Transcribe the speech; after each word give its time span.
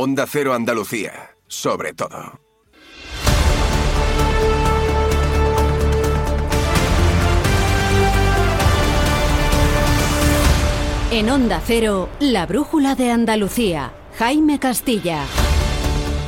Onda 0.00 0.26
Cero 0.28 0.54
Andalucía, 0.54 1.34
sobre 1.48 1.92
todo. 1.92 2.38
En 11.10 11.28
Onda 11.28 11.60
Cero, 11.66 12.08
la 12.20 12.46
brújula 12.46 12.94
de 12.94 13.10
Andalucía. 13.10 13.92
Jaime 14.16 14.60
Castilla. 14.60 15.24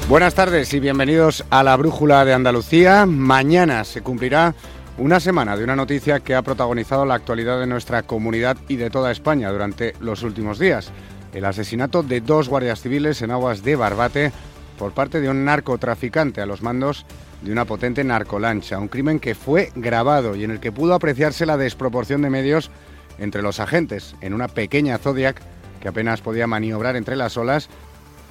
Buenas 0.09 0.35
tardes 0.35 0.75
y 0.75 0.81
bienvenidos 0.81 1.45
a 1.51 1.63
la 1.63 1.77
brújula 1.77 2.25
de 2.25 2.35
Andalucía. 2.35 3.07
Mañana 3.07 3.85
se 3.85 4.03
cumplirá 4.03 4.53
una 4.99 5.21
semana 5.21 5.57
de 5.57 5.63
una 5.63 5.77
noticia 5.77 6.19
que 6.19 6.35
ha 6.35 6.43
protagonizado 6.43 7.07
la 7.07 7.15
actualidad 7.15 7.61
de 7.61 7.69
nuestra 7.69 8.03
comunidad 8.03 8.57
y 8.67 8.75
de 8.75 8.91
toda 8.91 9.13
España 9.13 9.49
durante 9.53 9.95
los 10.01 10.25
últimos 10.25 10.59
días. 10.59 10.91
El 11.33 11.45
asesinato 11.45 12.03
de 12.03 12.21
dos 12.21 12.49
guardias 12.49 12.81
civiles 12.81 13.23
en 13.23 13.31
aguas 13.31 13.63
de 13.63 13.77
Barbate 13.77 14.33
por 14.79 14.93
parte 14.93 15.21
de 15.21 15.29
un 15.29 15.45
narcotraficante 15.45 16.41
a 16.41 16.47
los 16.47 16.63
mandos 16.63 17.07
de 17.43 17.53
una 17.53 17.65
potente 17.65 18.03
narcolancha. 18.03 18.79
Un 18.79 18.89
crimen 18.89 19.21
que 19.21 19.35
fue 19.35 19.71
grabado 19.75 20.35
y 20.35 20.45
en 20.45 20.51
el 20.51 20.61
que 20.61 20.73
pudo 20.73 20.95
apreciarse 20.95 21.47
la 21.47 21.57
desproporción 21.57 22.23
de 22.23 22.31
medios 22.31 22.71
entre 23.19 23.43
los 23.43 23.61
agentes 23.61 24.17
en 24.21 24.35
una 24.35 24.49
pequeña 24.49 24.99
Zodiac 24.99 25.41
que 25.81 25.89
apenas 25.89 26.21
podía 26.21 26.47
maniobrar 26.47 26.97
entre 26.97 27.17
las 27.17 27.37
olas 27.37 27.69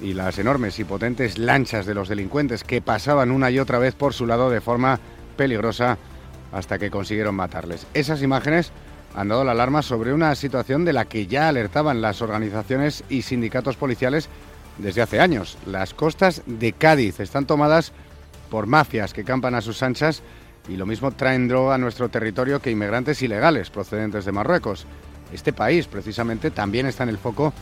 y 0.00 0.14
las 0.14 0.38
enormes 0.38 0.78
y 0.78 0.84
potentes 0.84 1.38
lanchas 1.38 1.86
de 1.86 1.94
los 1.94 2.08
delincuentes 2.08 2.64
que 2.64 2.80
pasaban 2.80 3.30
una 3.30 3.50
y 3.50 3.58
otra 3.58 3.78
vez 3.78 3.94
por 3.94 4.14
su 4.14 4.26
lado 4.26 4.50
de 4.50 4.60
forma 4.60 5.00
peligrosa 5.36 5.98
hasta 6.52 6.78
que 6.78 6.90
consiguieron 6.90 7.34
matarles. 7.34 7.86
Esas 7.94 8.22
imágenes 8.22 8.72
han 9.14 9.28
dado 9.28 9.44
la 9.44 9.52
alarma 9.52 9.82
sobre 9.82 10.12
una 10.12 10.34
situación 10.34 10.84
de 10.84 10.92
la 10.92 11.04
que 11.04 11.26
ya 11.26 11.48
alertaban 11.48 12.00
las 12.00 12.22
organizaciones 12.22 13.04
y 13.08 13.22
sindicatos 13.22 13.76
policiales 13.76 14.28
desde 14.78 15.02
hace 15.02 15.20
años. 15.20 15.58
Las 15.66 15.94
costas 15.94 16.42
de 16.46 16.72
Cádiz 16.72 17.20
están 17.20 17.46
tomadas 17.46 17.92
por 18.50 18.66
mafias 18.66 19.12
que 19.12 19.24
campan 19.24 19.54
a 19.54 19.60
sus 19.60 19.82
anchas 19.82 20.22
y 20.68 20.76
lo 20.76 20.86
mismo 20.86 21.10
traen 21.12 21.48
droga 21.48 21.74
a 21.74 21.78
nuestro 21.78 22.08
territorio 22.08 22.60
que 22.60 22.70
inmigrantes 22.70 23.22
ilegales 23.22 23.70
procedentes 23.70 24.24
de 24.24 24.32
Marruecos. 24.32 24.86
Este 25.32 25.52
país, 25.52 25.86
precisamente, 25.86 26.50
también 26.50 26.86
está 26.86 27.04
en 27.04 27.08
el 27.10 27.18
foco 27.18 27.52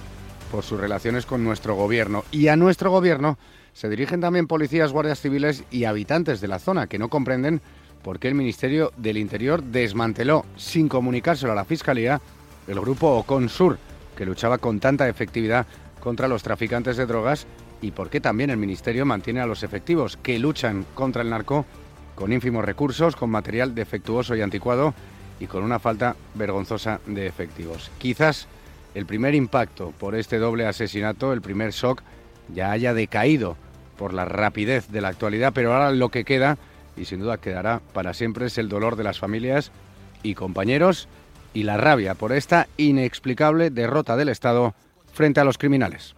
por 0.51 0.65
sus 0.65 0.81
relaciones 0.81 1.27
con 1.27 1.45
nuestro 1.45 1.75
gobierno. 1.75 2.25
Y 2.31 2.49
a 2.49 2.57
nuestro 2.57 2.91
gobierno 2.91 3.39
se 3.73 3.89
dirigen 3.89 4.21
también 4.21 4.47
policías, 4.47 4.93
guardias 4.93 5.21
civiles 5.21 5.65
y 5.71 5.85
habitantes 5.85 6.41
de 6.41 6.49
la 6.49 6.59
zona 6.59 6.87
que 6.87 6.99
no 6.99 7.09
comprenden 7.09 7.61
por 8.03 8.19
qué 8.19 8.29
el 8.29 8.35
Ministerio 8.35 8.93
del 8.97 9.17
Interior 9.17 9.63
desmanteló, 9.63 10.45
sin 10.57 10.89
comunicárselo 10.89 11.53
a 11.53 11.57
la 11.57 11.65
Fiscalía, 11.65 12.21
el 12.67 12.81
grupo 12.81 13.09
Oconsur, 13.17 13.79
que 14.17 14.27
luchaba 14.27 14.59
con 14.59 14.81
tanta 14.81 15.09
efectividad 15.09 15.67
contra 16.01 16.29
los 16.29 16.43
traficantes 16.43 16.97
de 16.97 17.07
drogas, 17.07 17.47
y 17.81 17.93
por 17.93 18.11
qué 18.11 18.21
también 18.21 18.51
el 18.51 18.57
Ministerio 18.57 19.07
mantiene 19.07 19.41
a 19.41 19.47
los 19.47 19.63
efectivos 19.63 20.17
que 20.17 20.39
luchan 20.39 20.85
contra 20.95 21.23
el 21.23 21.31
narco 21.31 21.65
con 22.15 22.33
ínfimos 22.33 22.65
recursos, 22.65 23.15
con 23.15 23.31
material 23.31 23.75
defectuoso 23.75 24.35
y 24.35 24.43
anticuado 24.43 24.93
y 25.39 25.47
con 25.47 25.63
una 25.63 25.79
falta 25.79 26.17
vergonzosa 26.35 27.01
de 27.07 27.29
efectivos. 27.29 27.93
Quizás 27.99 28.49
el 28.97 29.07
primer 29.07 29.37
impacto 29.37 29.93
por 29.97 30.17
este 30.17 30.39
doble 30.39 30.67
asesinato, 30.67 31.33
el 31.33 31.41
primer 31.41 31.71
shock, 31.71 32.03
ya 32.53 32.73
haya 32.73 32.93
decaído 32.95 33.57
por 33.97 34.15
la 34.15 34.25
rapidez 34.25 34.89
de 34.89 35.01
la 35.01 35.09
actualidad, 35.09 35.53
pero 35.55 35.73
ahora 35.73 35.93
lo 35.93 36.09
que 36.09 36.25
queda, 36.25 36.59
y 36.99 37.05
sin 37.05 37.21
duda 37.21 37.39
quedará 37.39 37.81
para 37.93 38.15
siempre, 38.15 38.47
es 38.47 38.59
el 38.59 38.69
dolor 38.69 38.97
de 38.97 39.05
las 39.05 39.19
familias 39.19 39.71
y 40.23 40.35
compañeros 40.35 41.09
y 41.55 41.63
la 41.63 41.77
rabia 41.77 42.15
por 42.15 42.33
esta 42.33 42.69
inexplicable 42.77 43.71
derrota 43.71 44.17
del 44.17 44.29
Estado 44.29 44.75
frente 45.13 45.41
a 45.41 45.45
los 45.45 45.59
criminales. 45.59 46.18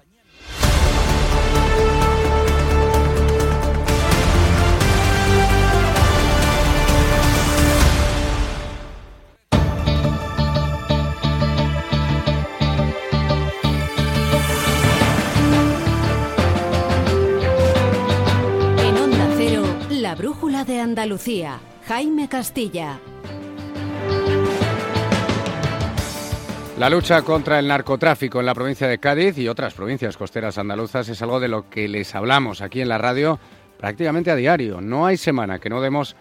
De 20.66 20.78
Andalucía, 20.78 21.58
Jaime 21.86 22.28
Castilla. 22.28 22.98
La 26.78 26.90
lucha 26.90 27.22
contra 27.22 27.58
el 27.58 27.66
narcotráfico 27.66 28.40
en 28.40 28.46
la 28.46 28.54
provincia 28.54 28.86
de 28.86 28.98
Cádiz 28.98 29.38
y 29.38 29.48
otras 29.48 29.72
provincias 29.72 30.18
costeras 30.18 30.58
andaluzas 30.58 31.08
es 31.08 31.22
algo 31.22 31.40
de 31.40 31.48
lo 31.48 31.70
que 31.70 31.88
les 31.88 32.14
hablamos 32.14 32.60
aquí 32.60 32.82
en 32.82 32.90
la 32.90 32.98
radio 32.98 33.38
prácticamente 33.78 34.30
a 34.30 34.36
diario. 34.36 34.82
No 34.82 35.06
hay 35.06 35.16
semana 35.16 35.60
que 35.60 35.70
no 35.70 35.80
demos 35.80 36.14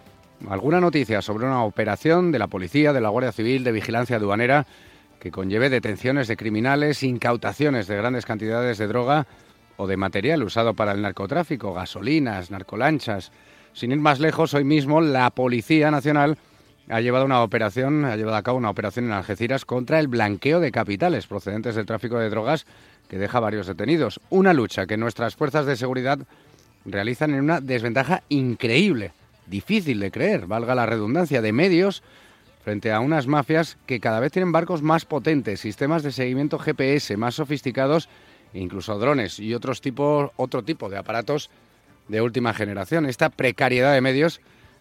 alguna 0.48 0.80
noticia 0.80 1.20
sobre 1.20 1.44
una 1.44 1.62
operación 1.62 2.32
de 2.32 2.38
la 2.38 2.46
policía, 2.46 2.94
de 2.94 3.02
la 3.02 3.10
Guardia 3.10 3.32
Civil, 3.32 3.62
de 3.62 3.72
vigilancia 3.72 4.16
aduanera 4.16 4.66
que 5.18 5.30
conlleve 5.30 5.68
detenciones 5.68 6.28
de 6.28 6.38
criminales, 6.38 7.02
incautaciones 7.02 7.86
de 7.88 7.96
grandes 7.96 8.24
cantidades 8.24 8.78
de 8.78 8.86
droga 8.86 9.26
o 9.76 9.86
de 9.86 9.98
material 9.98 10.42
usado 10.42 10.72
para 10.72 10.92
el 10.92 11.02
narcotráfico, 11.02 11.74
gasolinas, 11.74 12.50
narcolanchas, 12.50 13.32
sin 13.72 13.92
ir 13.92 13.98
más 13.98 14.20
lejos, 14.20 14.54
hoy 14.54 14.64
mismo 14.64 15.00
la 15.00 15.30
Policía 15.30 15.90
Nacional 15.90 16.38
ha 16.88 17.00
llevado 17.00 17.24
a 17.24 18.42
cabo 18.42 18.58
una 18.58 18.70
operación 18.70 19.04
en 19.04 19.12
Algeciras 19.12 19.64
contra 19.64 20.00
el 20.00 20.08
blanqueo 20.08 20.60
de 20.60 20.72
capitales 20.72 21.26
procedentes 21.26 21.76
del 21.76 21.86
tráfico 21.86 22.18
de 22.18 22.30
drogas 22.30 22.66
que 23.08 23.18
deja 23.18 23.38
varios 23.40 23.66
detenidos. 23.66 24.20
Una 24.28 24.52
lucha 24.52 24.86
que 24.86 24.96
nuestras 24.96 25.36
fuerzas 25.36 25.66
de 25.66 25.76
seguridad 25.76 26.18
realizan 26.84 27.32
en 27.32 27.40
una 27.40 27.60
desventaja 27.60 28.22
increíble, 28.28 29.12
difícil 29.46 30.00
de 30.00 30.10
creer, 30.10 30.46
valga 30.46 30.74
la 30.74 30.86
redundancia, 30.86 31.42
de 31.42 31.52
medios 31.52 32.02
frente 32.64 32.92
a 32.92 33.00
unas 33.00 33.26
mafias 33.26 33.78
que 33.86 34.00
cada 34.00 34.20
vez 34.20 34.32
tienen 34.32 34.52
barcos 34.52 34.82
más 34.82 35.04
potentes, 35.04 35.60
sistemas 35.60 36.02
de 36.02 36.12
seguimiento 36.12 36.58
GPS 36.58 37.16
más 37.16 37.36
sofisticados 37.36 38.08
e 38.52 38.58
incluso 38.58 38.98
drones 38.98 39.38
y 39.38 39.54
otros 39.54 39.80
tipos, 39.80 40.30
otro 40.36 40.62
tipo 40.62 40.88
de 40.88 40.98
aparatos 40.98 41.50
de 42.10 42.20
última 42.20 42.52
generación. 42.52 43.06
Esta 43.06 43.30
precariedad 43.30 43.94
de 43.94 44.00
medios 44.00 44.40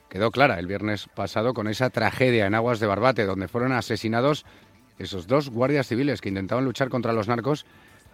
quedó 0.10 0.32
clara 0.32 0.60
el 0.60 0.68
viernes 0.68 1.08
pasado 1.14 1.54
con 1.54 1.68
esa 1.68 1.90
tragedia 1.92 2.48
en 2.48 2.56
aguas 2.56 2.80
de 2.80 2.88
Barbate, 2.88 3.26
donde 3.26 3.48
fueron 3.48 3.72
asesinados 3.72 4.46
esos 4.98 5.28
dos 5.28 5.50
guardias 5.50 5.88
civiles 5.88 6.22
que 6.22 6.30
intentaban 6.30 6.66
luchar 6.66 6.90
contra 6.90 7.14
los 7.14 7.28
narcos 7.28 7.66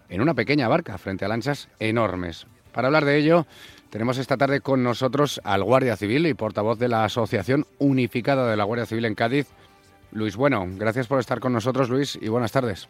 en 0.09 0.21
una 0.21 0.33
pequeña 0.33 0.67
barca 0.67 0.97
frente 0.97 1.25
a 1.25 1.29
lanchas 1.29 1.69
enormes. 1.79 2.45
Para 2.73 2.87
hablar 2.87 3.05
de 3.05 3.17
ello, 3.17 3.47
tenemos 3.89 4.17
esta 4.17 4.35
tarde 4.35 4.59
con 4.59 4.83
nosotros 4.83 5.39
al 5.45 5.63
guardia 5.63 5.95
civil 5.95 6.27
y 6.27 6.33
portavoz 6.33 6.77
de 6.77 6.89
la 6.89 7.05
Asociación 7.05 7.65
Unificada 7.79 8.49
de 8.49 8.57
la 8.57 8.65
Guardia 8.65 8.85
Civil 8.85 9.05
en 9.05 9.15
Cádiz, 9.15 9.47
Luis 10.11 10.35
Bueno. 10.35 10.65
Gracias 10.71 11.07
por 11.07 11.19
estar 11.19 11.39
con 11.39 11.53
nosotros, 11.53 11.89
Luis, 11.89 12.19
y 12.21 12.27
buenas 12.27 12.51
tardes. 12.51 12.89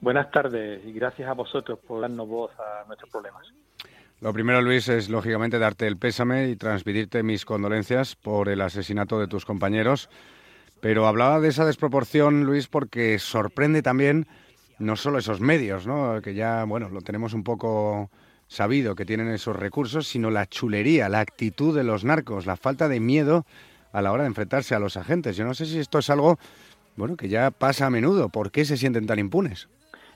Buenas 0.00 0.32
tardes 0.32 0.84
y 0.84 0.92
gracias 0.92 1.28
a 1.28 1.32
vosotros 1.32 1.78
por 1.86 2.00
darnos 2.00 2.28
voz 2.28 2.50
a 2.58 2.84
nuestros 2.88 3.08
problemas. 3.08 3.46
Lo 4.22 4.32
primero, 4.32 4.62
Luis, 4.62 4.88
es 4.88 5.08
lógicamente 5.08 5.58
darte 5.58 5.84
el 5.88 5.96
pésame 5.96 6.48
y 6.48 6.54
transmitirte 6.54 7.24
mis 7.24 7.44
condolencias 7.44 8.14
por 8.14 8.48
el 8.48 8.60
asesinato 8.60 9.18
de 9.18 9.26
tus 9.26 9.44
compañeros. 9.44 10.08
Pero 10.80 11.08
hablaba 11.08 11.40
de 11.40 11.48
esa 11.48 11.64
desproporción, 11.64 12.44
Luis, 12.44 12.68
porque 12.68 13.18
sorprende 13.18 13.82
también 13.82 14.28
no 14.78 14.94
solo 14.94 15.18
esos 15.18 15.40
medios, 15.40 15.88
¿no? 15.88 16.22
que 16.22 16.34
ya, 16.34 16.62
bueno, 16.62 16.88
lo 16.88 17.00
tenemos 17.00 17.34
un 17.34 17.42
poco 17.42 18.12
sabido 18.46 18.94
que 18.94 19.04
tienen 19.04 19.26
esos 19.26 19.56
recursos, 19.56 20.06
sino 20.06 20.30
la 20.30 20.46
chulería, 20.46 21.08
la 21.08 21.18
actitud 21.18 21.74
de 21.76 21.82
los 21.82 22.04
narcos, 22.04 22.46
la 22.46 22.56
falta 22.56 22.86
de 22.86 23.00
miedo 23.00 23.44
a 23.92 24.02
la 24.02 24.12
hora 24.12 24.22
de 24.22 24.28
enfrentarse 24.28 24.76
a 24.76 24.78
los 24.78 24.96
agentes. 24.96 25.36
Yo 25.36 25.44
no 25.44 25.54
sé 25.54 25.66
si 25.66 25.80
esto 25.80 25.98
es 25.98 26.08
algo, 26.10 26.38
bueno, 26.94 27.16
que 27.16 27.28
ya 27.28 27.50
pasa 27.50 27.86
a 27.86 27.90
menudo. 27.90 28.28
¿Por 28.28 28.52
qué 28.52 28.64
se 28.64 28.76
sienten 28.76 29.08
tan 29.08 29.18
impunes? 29.18 29.66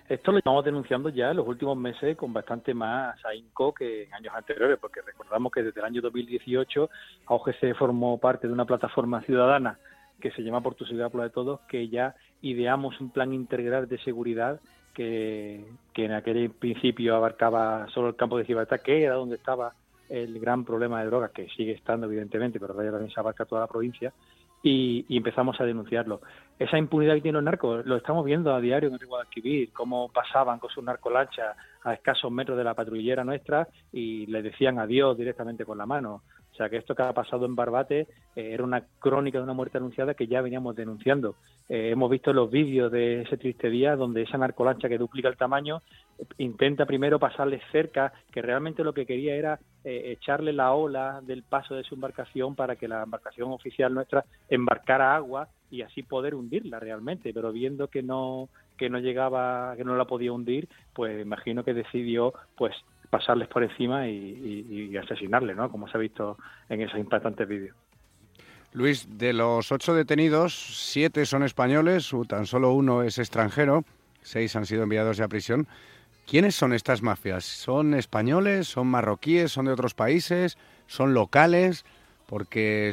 Esto 0.09 0.31
lo 0.31 0.39
estamos 0.39 0.65
denunciando 0.65 1.09
ya 1.09 1.33
en 1.33 1.37
los 1.39 1.49
últimos 1.49 1.77
meses 1.77 2.17
con 2.17 2.33
bastante 2.33 2.73
más 2.73 3.17
ahínco 3.25 3.75
que 3.75 4.05
en 4.05 4.15
años 4.15 4.35
anteriores, 4.37 4.79
porque 4.81 5.01
recordamos 5.03 5.51
que 5.51 5.65
desde 5.65 5.81
el 5.81 5.87
año 5.87 6.01
2018 6.01 6.89
AOGC 7.27 7.75
formó 7.77 8.17
parte 8.19 8.47
de 8.47 8.53
una 8.53 8.65
plataforma 8.65 9.21
ciudadana 9.23 9.79
que 10.21 10.31
se 10.31 10.43
llama 10.43 10.63
Por 10.63 10.77
tu 10.77 10.85
seguridad, 10.85 11.11
por 11.11 11.23
de 11.23 11.31
todos, 11.31 11.61
que 11.69 11.89
ya 11.89 12.15
ideamos 12.41 13.01
un 13.01 13.11
plan 13.11 13.33
integral 13.33 13.89
de 13.89 13.99
seguridad 13.99 14.61
que, 14.95 15.65
que 15.93 16.05
en 16.05 16.13
aquel 16.13 16.51
principio 16.51 17.17
abarcaba 17.17 17.89
solo 17.89 18.11
el 18.11 18.17
campo 18.17 18.39
de 18.39 18.45
Gibraltar, 18.45 18.83
que 18.83 19.03
era 19.03 19.17
donde 19.17 19.35
estaba 19.35 19.75
el 20.09 20.39
gran 20.39 20.65
problema 20.65 21.01
de 21.01 21.07
drogas, 21.07 21.33
que 21.33 21.49
sigue 21.49 21.73
estando 21.73 22.07
evidentemente, 22.07 22.61
pero 22.61 22.75
ahora 22.75 22.93
también 22.93 23.13
se 23.13 23.19
abarca 23.19 23.45
toda 23.45 23.63
la 23.63 23.67
provincia, 23.67 24.13
y, 24.63 25.05
empezamos 25.17 25.61
a 25.61 25.65
denunciarlo. 25.65 26.21
Esa 26.59 26.79
impunidad 26.79 27.15
que 27.15 27.21
tienen 27.21 27.37
los 27.37 27.45
narcos, 27.45 27.85
lo 27.87 27.97
estamos 27.97 28.25
viendo 28.25 28.55
a 28.55 28.61
diario 28.61 28.89
en 28.89 28.95
el 28.95 29.01
de 29.01 29.07
Adquirir, 29.21 29.73
cómo 29.73 30.09
pasaban 30.09 30.59
con 30.59 30.71
sus 30.71 30.83
narcolanchas 30.83 31.57
a 31.85 31.93
escasos 31.93 32.33
metros 32.33 32.57
de 32.57 32.65
la 32.65 32.75
patrullera 32.75 33.25
nuestra 33.25 33.69
y 33.93 34.27
le 34.27 34.43
decían 34.43 34.79
adiós 34.79 35.17
directamente 35.17 35.65
con 35.65 35.79
la 35.79 35.87
mano. 35.87 36.23
O 36.57 36.59
sea 36.59 36.71
que 36.71 36.79
esto 36.79 36.95
que 36.95 37.03
ha 37.03 37.13
pasado 37.13 37.45
en 37.45 37.55
Barbate 37.55 38.01
eh, 38.01 38.07
era 38.35 38.65
una 38.65 38.83
crónica 38.99 39.37
de 39.37 39.45
una 39.45 39.53
muerte 39.53 39.77
anunciada 39.77 40.15
que 40.15 40.27
ya 40.27 40.41
veníamos 40.41 40.75
denunciando. 40.75 41.35
Eh, 41.69 41.91
hemos 41.91 42.11
visto 42.11 42.33
los 42.33 42.51
vídeos 42.51 42.91
de 42.91 43.21
ese 43.21 43.37
triste 43.37 43.69
día 43.69 43.95
donde 43.95 44.23
esa 44.23 44.39
narcolancha 44.39 44.89
que 44.89 44.97
duplica 44.97 45.29
el 45.29 45.37
tamaño 45.37 45.83
eh, 46.19 46.25
intenta 46.39 46.87
primero 46.87 47.19
pasarle 47.19 47.61
cerca, 47.73 48.11
que 48.33 48.41
realmente 48.41 48.83
lo 48.83 48.95
que 48.95 49.05
quería 49.05 49.35
era 49.35 49.61
echarle 49.85 50.53
la 50.53 50.73
ola 50.73 51.21
del 51.23 51.45
paso 51.45 51.77
de 51.77 51.85
su 51.85 51.95
embarcación 51.95 52.57
para 52.57 52.75
que 52.75 52.89
la 52.89 53.05
embarcación 53.05 53.53
oficial 53.53 53.95
nuestra 53.95 54.25
embarcara 54.49 55.15
agua 55.15 55.49
y 55.71 55.83
así 55.83 56.03
poder 56.03 56.35
hundirla 56.35 56.81
realmente, 56.81 57.33
pero 57.33 57.53
viendo 57.53 57.87
que 57.87 58.03
no 58.03 58.49
que 58.77 58.91
no 58.91 58.99
llegaba, 58.99 59.75
que 59.77 59.85
no 59.85 59.97
la 59.97 60.05
podía 60.05 60.33
hundir, 60.33 60.69
pues 60.93 61.23
imagino 61.23 61.65
que 61.65 61.73
decidió 61.73 62.35
pues 62.57 62.75
pasarles 63.11 63.49
por 63.49 63.63
encima 63.63 64.09
y, 64.09 64.89
y, 64.91 64.97
asesinarles, 64.97 65.57
¿no? 65.57 65.71
Como 65.71 65.89
se 65.89 65.97
ha 65.97 66.01
visto 66.01 66.37
en 66.69 66.81
esos 66.81 66.99
impactantes 66.99 67.47
vídeos. 67.47 67.77
Luis, 68.73 69.07
de 69.19 69.33
los 69.33 69.73
ocho 69.73 69.95
detenidos, 69.95 70.55
siete 70.55 71.25
son 71.25 71.43
españoles, 71.43 72.11
tan 72.29 72.47
solo 72.47 72.73
uno 72.73 73.03
es 73.03 73.19
extranjero, 73.19 73.85
seis 74.21 74.55
han 74.57 74.67
sido 74.67 74.83
enviados 74.83 75.17
ya 75.17 75.25
a 75.25 75.29
prisión. 75.29 75.67
¿Quiénes 76.27 76.55
son 76.57 76.73
estas 76.73 77.03
mafias? 77.03 77.45
¿Son 77.45 77.95
españoles? 77.95 78.67
¿Son 78.67 78.89
marroquíes? 78.89 79.53
¿Son 79.53 79.67
de 79.67 79.73
otros 79.73 79.95
países? 79.95 80.59
¿Son 80.87 81.15
locales? 81.15 81.85
Porque 82.27 82.93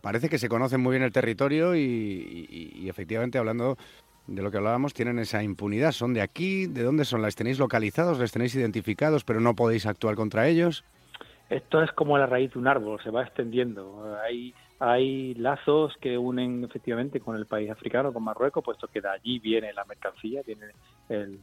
parece 0.00 0.28
que 0.28 0.38
se 0.38 0.48
conocen 0.48 0.80
muy 0.80 0.92
bien 0.92 1.02
el 1.02 1.12
territorio 1.12 1.74
y 1.74 2.86
efectivamente 2.88 3.36
hablando 3.36 3.76
de 4.28 4.42
lo 4.42 4.50
que 4.50 4.58
hablábamos, 4.58 4.94
tienen 4.94 5.18
esa 5.18 5.42
impunidad. 5.42 5.92
¿Son 5.92 6.14
de 6.14 6.20
aquí? 6.20 6.66
¿De 6.66 6.82
dónde 6.82 7.04
son? 7.04 7.22
¿Las 7.22 7.34
tenéis 7.34 7.58
localizados? 7.58 8.18
¿Les 8.18 8.30
tenéis 8.30 8.54
identificados, 8.54 9.24
pero 9.24 9.40
no 9.40 9.54
podéis 9.54 9.86
actuar 9.86 10.14
contra 10.14 10.46
ellos? 10.46 10.84
Esto 11.50 11.82
es 11.82 11.90
como 11.92 12.18
la 12.18 12.26
raíz 12.26 12.52
de 12.52 12.58
un 12.58 12.68
árbol, 12.68 13.00
se 13.02 13.10
va 13.10 13.22
extendiendo. 13.22 14.14
Hay, 14.22 14.54
hay 14.80 15.34
lazos 15.34 15.96
que 15.98 16.18
unen 16.18 16.62
efectivamente 16.62 17.20
con 17.20 17.36
el 17.36 17.46
país 17.46 17.70
africano, 17.70 18.12
con 18.12 18.22
Marruecos, 18.22 18.62
puesto 18.62 18.86
que 18.88 19.00
de 19.00 19.08
allí 19.08 19.38
viene 19.38 19.72
la 19.72 19.86
mercancía, 19.86 20.42
viene 20.46 20.66
el, 21.08 21.38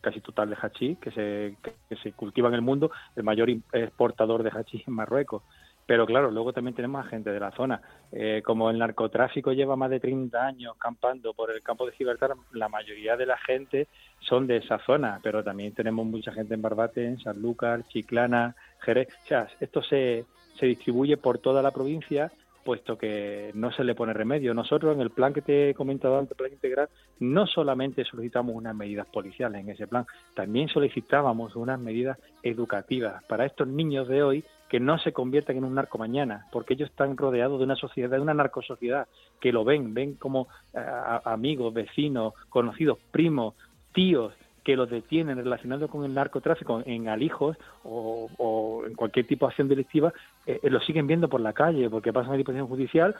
casi 0.00 0.20
total 0.20 0.50
de 0.50 0.56
hachís 0.62 0.98
que 0.98 1.10
se, 1.10 1.56
que 1.88 1.96
se 1.96 2.12
cultiva 2.12 2.48
en 2.48 2.54
el 2.54 2.62
mundo, 2.62 2.92
el 3.16 3.24
mayor 3.24 3.50
exportador 3.72 4.44
de 4.44 4.50
hachís 4.50 4.86
en 4.86 4.94
Marruecos. 4.94 5.42
Pero 5.90 6.06
claro, 6.06 6.30
luego 6.30 6.52
también 6.52 6.76
tenemos 6.76 7.04
a 7.04 7.08
gente 7.08 7.32
de 7.32 7.40
la 7.40 7.50
zona. 7.50 7.82
Eh, 8.12 8.42
como 8.44 8.70
el 8.70 8.78
narcotráfico 8.78 9.52
lleva 9.52 9.74
más 9.74 9.90
de 9.90 9.98
30 9.98 10.40
años 10.40 10.76
campando 10.78 11.34
por 11.34 11.50
el 11.50 11.62
campo 11.62 11.84
de 11.84 11.90
Gibraltar, 11.90 12.30
la 12.52 12.68
mayoría 12.68 13.16
de 13.16 13.26
la 13.26 13.36
gente 13.36 13.88
son 14.20 14.46
de 14.46 14.58
esa 14.58 14.78
zona, 14.86 15.18
pero 15.20 15.42
también 15.42 15.74
tenemos 15.74 16.06
mucha 16.06 16.30
gente 16.30 16.54
en 16.54 16.62
Barbate, 16.62 17.04
en 17.04 17.18
Sanlúcar, 17.18 17.88
Chiclana, 17.88 18.54
Jerez. 18.82 19.08
O 19.24 19.26
sea, 19.26 19.48
esto 19.58 19.82
se, 19.82 20.26
se 20.60 20.66
distribuye 20.66 21.16
por 21.16 21.38
toda 21.38 21.60
la 21.60 21.72
provincia 21.72 22.30
puesto 22.64 22.96
que 22.96 23.50
no 23.54 23.72
se 23.72 23.82
le 23.82 23.96
pone 23.96 24.12
remedio. 24.12 24.54
Nosotros 24.54 24.94
en 24.94 25.00
el 25.00 25.10
plan 25.10 25.32
que 25.32 25.42
te 25.42 25.70
he 25.70 25.74
comentado 25.74 26.18
antes, 26.18 26.36
plan 26.36 26.52
integral, 26.52 26.88
no 27.18 27.48
solamente 27.48 28.04
solicitamos 28.04 28.54
unas 28.54 28.76
medidas 28.76 29.08
policiales 29.08 29.62
en 29.62 29.70
ese 29.70 29.88
plan, 29.88 30.06
también 30.34 30.68
solicitábamos 30.68 31.56
unas 31.56 31.80
medidas 31.80 32.16
educativas 32.44 33.24
para 33.24 33.46
estos 33.46 33.66
niños 33.66 34.06
de 34.06 34.22
hoy 34.22 34.44
que 34.70 34.78
no 34.78 34.98
se 34.98 35.12
conviertan 35.12 35.56
en 35.56 35.64
un 35.64 35.74
narco 35.74 35.98
mañana, 35.98 36.46
porque 36.52 36.74
ellos 36.74 36.88
están 36.88 37.16
rodeados 37.16 37.58
de 37.58 37.64
una 37.64 37.74
sociedad, 37.74 38.08
de 38.08 38.20
una 38.20 38.34
narcosociedad, 38.34 39.08
que 39.40 39.52
lo 39.52 39.64
ven, 39.64 39.92
ven 39.92 40.14
como 40.14 40.46
eh, 40.72 40.78
amigos, 41.24 41.74
vecinos, 41.74 42.34
conocidos, 42.48 42.98
primos, 43.10 43.54
tíos, 43.92 44.32
que 44.62 44.76
los 44.76 44.88
detienen 44.88 45.38
relacionados 45.38 45.90
con 45.90 46.04
el 46.04 46.14
narcotráfico 46.14 46.82
en 46.86 47.08
alijos 47.08 47.56
o, 47.82 48.84
en 48.86 48.94
cualquier 48.94 49.26
tipo 49.26 49.46
de 49.46 49.50
acción 49.50 49.68
delictiva, 49.68 50.12
eh, 50.46 50.60
eh, 50.62 50.70
lo 50.70 50.80
siguen 50.80 51.08
viendo 51.08 51.28
por 51.28 51.40
la 51.40 51.52
calle 51.52 51.90
porque 51.90 52.12
pasan 52.12 52.34
a 52.34 52.36
disposición 52.36 52.68
judicial 52.68 53.16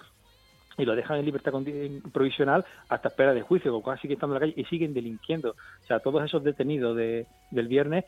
y 0.78 0.84
lo 0.84 0.94
dejan 0.94 1.18
en 1.18 1.24
libertad 1.24 1.52
provisional 2.12 2.64
hasta 2.88 3.08
espera 3.08 3.34
de 3.34 3.42
juicio, 3.42 3.74
o 3.74 3.82
casi 3.82 4.06
que 4.06 4.14
están 4.14 4.30
en 4.30 4.34
la 4.34 4.40
calle 4.40 4.54
y 4.56 4.64
siguen 4.66 4.94
delinquiendo. 4.94 5.50
O 5.50 5.86
sea, 5.88 5.98
todos 5.98 6.24
esos 6.24 6.44
detenidos 6.44 6.96
de, 6.96 7.26
del 7.50 7.66
viernes 7.66 8.04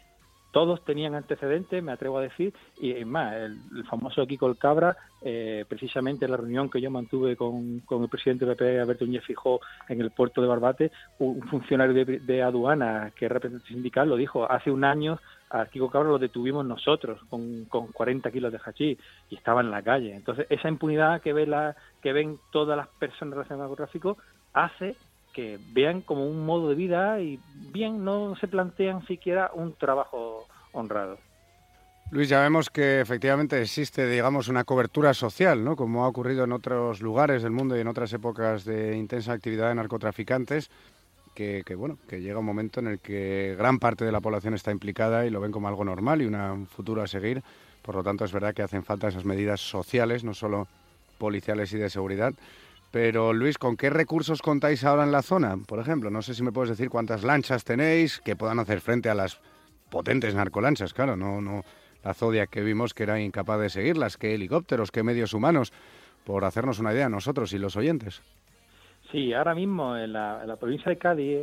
todos 0.53 0.85
tenían 0.85 1.15
antecedentes, 1.15 1.83
me 1.83 1.93
atrevo 1.93 2.19
a 2.19 2.23
decir, 2.23 2.53
y 2.79 2.93
es 2.93 3.07
más, 3.07 3.35
el, 3.35 3.85
famoso 3.89 4.27
Kiko 4.27 4.47
el 4.47 4.59
Cabra, 4.59 4.97
eh, 5.23 5.65
precisamente 5.67 6.27
en 6.27 6.31
la 6.31 6.37
reunión 6.37 6.71
que 6.71 6.81
yo 6.81 6.91
mantuve 6.91 7.37
con, 7.37 7.81
con 7.81 8.03
el 8.03 8.09
presidente 8.09 8.45
del 8.45 8.57
PP, 8.57 8.81
Alberto 8.81 9.07
Núñez 9.07 9.25
Fijó, 9.25 9.61
en 9.89 10.01
el 10.01 10.11
puerto 10.11 10.43
de 10.43 10.49
Barbate, 10.49 10.93
un 11.19 11.43
funcionario 11.49 12.05
de, 12.05 12.43
aduana 12.43 13.13
que 13.17 13.27
es 13.27 13.33
representante 13.33 13.73
sindical 13.73 14.09
lo 14.09 14.17
dijo, 14.17 14.51
hace 14.51 14.71
un 14.71 14.85
año 14.85 15.19
a 15.51 15.67
Kiko 15.67 15.91
Cabra 15.91 16.11
lo 16.11 16.19
detuvimos 16.19 16.65
nosotros 16.65 17.21
con, 17.31 17.65
con 17.67 17.89
40 17.89 18.31
kilos 18.31 18.53
de 18.53 18.61
hachís 18.65 18.99
y 19.31 19.35
estaba 19.35 19.61
en 19.61 19.71
la 19.71 19.83
calle. 19.83 20.15
Entonces, 20.15 20.47
esa 20.51 20.69
impunidad 20.69 21.21
que, 21.23 21.33
ve 21.33 21.47
la, 21.47 21.77
que 22.03 22.13
ven 22.13 22.39
todas 22.51 22.77
las 22.77 22.89
personas 22.89 23.35
relacionadas 23.35 23.69
con 23.69 23.73
el 23.73 23.89
tráfico 23.89 24.19
hace 24.53 24.97
que 25.33 25.59
vean 25.73 26.03
como 26.03 26.27
un 26.27 26.45
modo 26.45 26.69
de 26.69 26.75
vida 26.75 27.21
y 27.21 27.41
bien 27.73 28.05
no 28.05 28.37
se 28.37 28.49
plantean 28.49 29.05
siquiera 29.07 29.51
un 29.55 29.73
trabajo 29.75 30.32
honrado. 30.73 31.19
Luis, 32.11 32.29
ya 32.29 32.41
vemos 32.41 32.69
que 32.69 33.01
efectivamente 33.01 33.63
existe, 33.63 34.07
digamos, 34.07 34.49
una 34.49 34.65
cobertura 34.65 35.15
social, 35.15 35.65
¿no? 35.65 35.77
Como 35.77 36.05
ha 36.05 36.09
ocurrido 36.09 36.45
en 36.45 36.53
otros 36.53 37.01
lugares 37.01 37.43
del 37.43 37.53
mundo 37.53 37.75
y 37.75 37.81
en 37.81 37.89
otras 37.89 38.13
épocas 38.13 38.67
de 38.67 38.97
intensa 38.99 39.33
actividad 39.33 39.69
de 39.69 39.77
narcotraficantes, 39.77 40.71
que, 41.35 41.65
bueno, 41.75 41.97
que 42.07 42.21
llega 42.21 42.39
un 42.39 42.45
momento 42.45 42.81
en 42.81 42.89
el 42.89 42.99
que 42.99 43.55
gran 43.57 43.79
parte 43.79 44.05
de 44.05 44.13
la 44.13 44.21
población 44.21 44.53
está 44.53 44.71
implicada 44.71 45.25
y 45.25 45.31
lo 45.31 45.41
ven 45.41 45.53
como 45.53 45.69
algo 45.69 45.85
normal 45.85 46.21
y 46.21 46.27
un 46.27 46.67
futuro 46.67 47.03
a 47.03 47.07
seguir. 47.07 47.43
Por 47.81 47.95
lo 47.95 48.03
tanto, 48.03 48.27
es 48.27 48.33
verdad 48.33 48.53
que 48.53 48.63
hacen 48.63 48.85
falta 48.85 49.09
esas 49.09 49.25
medidas 49.25 49.61
sociales, 49.61 50.23
no 50.23 50.35
solo 50.35 50.69
policiales 51.17 51.73
y 51.73 51.79
de 51.79 51.89
seguridad. 51.89 52.35
Pero 52.91 53.33
Luis, 53.33 53.57
¿con 53.57 53.79
qué 53.79 53.89
recursos 53.89 54.43
contáis 54.43 54.85
ahora 54.85 55.05
en 55.05 55.13
la 55.13 55.23
zona? 55.23 55.57
Por 55.57 55.79
ejemplo, 55.79 56.11
no 56.11 56.21
sé 56.21 56.35
si 56.35 56.43
me 56.43 56.53
puedes 56.53 56.69
decir 56.69 56.91
cuántas 56.91 57.25
lanchas 57.25 57.65
tenéis 57.65 58.21
que 58.21 58.37
puedan 58.37 58.59
hacer 58.59 58.83
frente 58.83 59.09
a 59.09 59.15
las 59.15 59.41
potentes 59.93 60.35
narcolanchas, 60.35 60.95
claro, 60.95 61.17
no, 61.17 61.41
no 61.41 61.63
la 62.03 62.15
Zodia 62.15 62.47
que 62.47 62.63
vimos 62.63 62.95
que 62.95 63.05
era 63.05 63.21
incapaz 63.21 63.61
de 63.61 63.69
seguirlas, 63.69 64.17
qué 64.17 64.35
helicópteros, 64.35 64.91
qué 64.91 65.03
medios 65.03 65.35
humanos, 65.35 65.73
por 66.25 66.45
hacernos 66.45 66.81
una 66.81 66.93
idea 66.93 67.09
nosotros 67.09 67.53
y 67.53 67.59
los 67.59 67.77
oyentes. 67.77 68.23
Sí, 69.11 69.35
ahora 69.35 69.55
mismo 69.55 69.97
en 69.97 70.15
la, 70.15 70.57
provincia 70.59 70.89
de 70.89 70.97
Cádiz, 70.97 71.39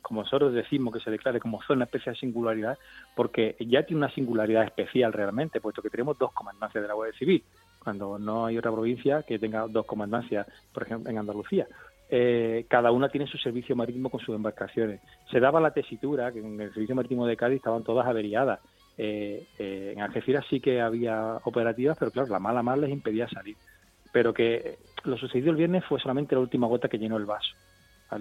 como 0.00 0.22
nosotros 0.22 0.54
decimos 0.54 0.94
que 0.94 1.00
se 1.00 1.10
declare 1.10 1.38
como 1.38 1.62
zona 1.62 1.84
especial 1.84 2.16
singularidad, 2.16 2.78
porque 3.14 3.56
ya 3.60 3.82
tiene 3.84 3.98
una 3.98 4.14
singularidad 4.14 4.64
especial 4.64 5.12
realmente, 5.12 5.60
puesto 5.60 5.82
que 5.82 5.90
tenemos 5.90 6.18
dos 6.18 6.32
comandancias 6.32 6.82
de 6.82 6.88
la 6.88 6.94
Guardia 6.94 7.18
Civil 7.18 7.44
cuando 7.84 8.18
no 8.18 8.46
hay 8.46 8.58
otra 8.58 8.72
provincia 8.72 9.22
que 9.22 9.38
tenga 9.38 9.66
dos 9.68 9.86
comandancias, 9.86 10.46
por 10.72 10.84
ejemplo, 10.84 11.10
en 11.10 11.18
Andalucía. 11.18 11.66
Eh, 12.10 12.64
cada 12.68 12.90
una 12.90 13.10
tiene 13.10 13.26
su 13.26 13.36
servicio 13.36 13.76
marítimo 13.76 14.08
con 14.08 14.20
sus 14.20 14.34
embarcaciones. 14.34 15.00
Se 15.30 15.40
daba 15.40 15.60
la 15.60 15.72
tesitura 15.72 16.32
que 16.32 16.38
en 16.38 16.60
el 16.60 16.72
servicio 16.72 16.94
marítimo 16.94 17.26
de 17.26 17.36
Cádiz 17.36 17.56
estaban 17.56 17.84
todas 17.84 18.06
averiadas. 18.06 18.60
Eh, 18.96 19.46
eh, 19.58 19.92
en 19.94 20.00
Algeciras 20.00 20.44
sí 20.48 20.60
que 20.60 20.80
había 20.80 21.38
operativas, 21.44 21.96
pero 21.98 22.10
claro, 22.10 22.28
la 22.30 22.38
mala 22.38 22.62
mar 22.62 22.78
les 22.78 22.90
impedía 22.90 23.28
salir. 23.28 23.56
Pero 24.10 24.32
que 24.32 24.78
lo 25.04 25.18
sucedido 25.18 25.50
el 25.50 25.56
viernes 25.56 25.84
fue 25.84 26.00
solamente 26.00 26.34
la 26.34 26.40
última 26.40 26.66
gota 26.66 26.88
que 26.88 26.98
llenó 26.98 27.18
el 27.18 27.26
vaso. 27.26 27.54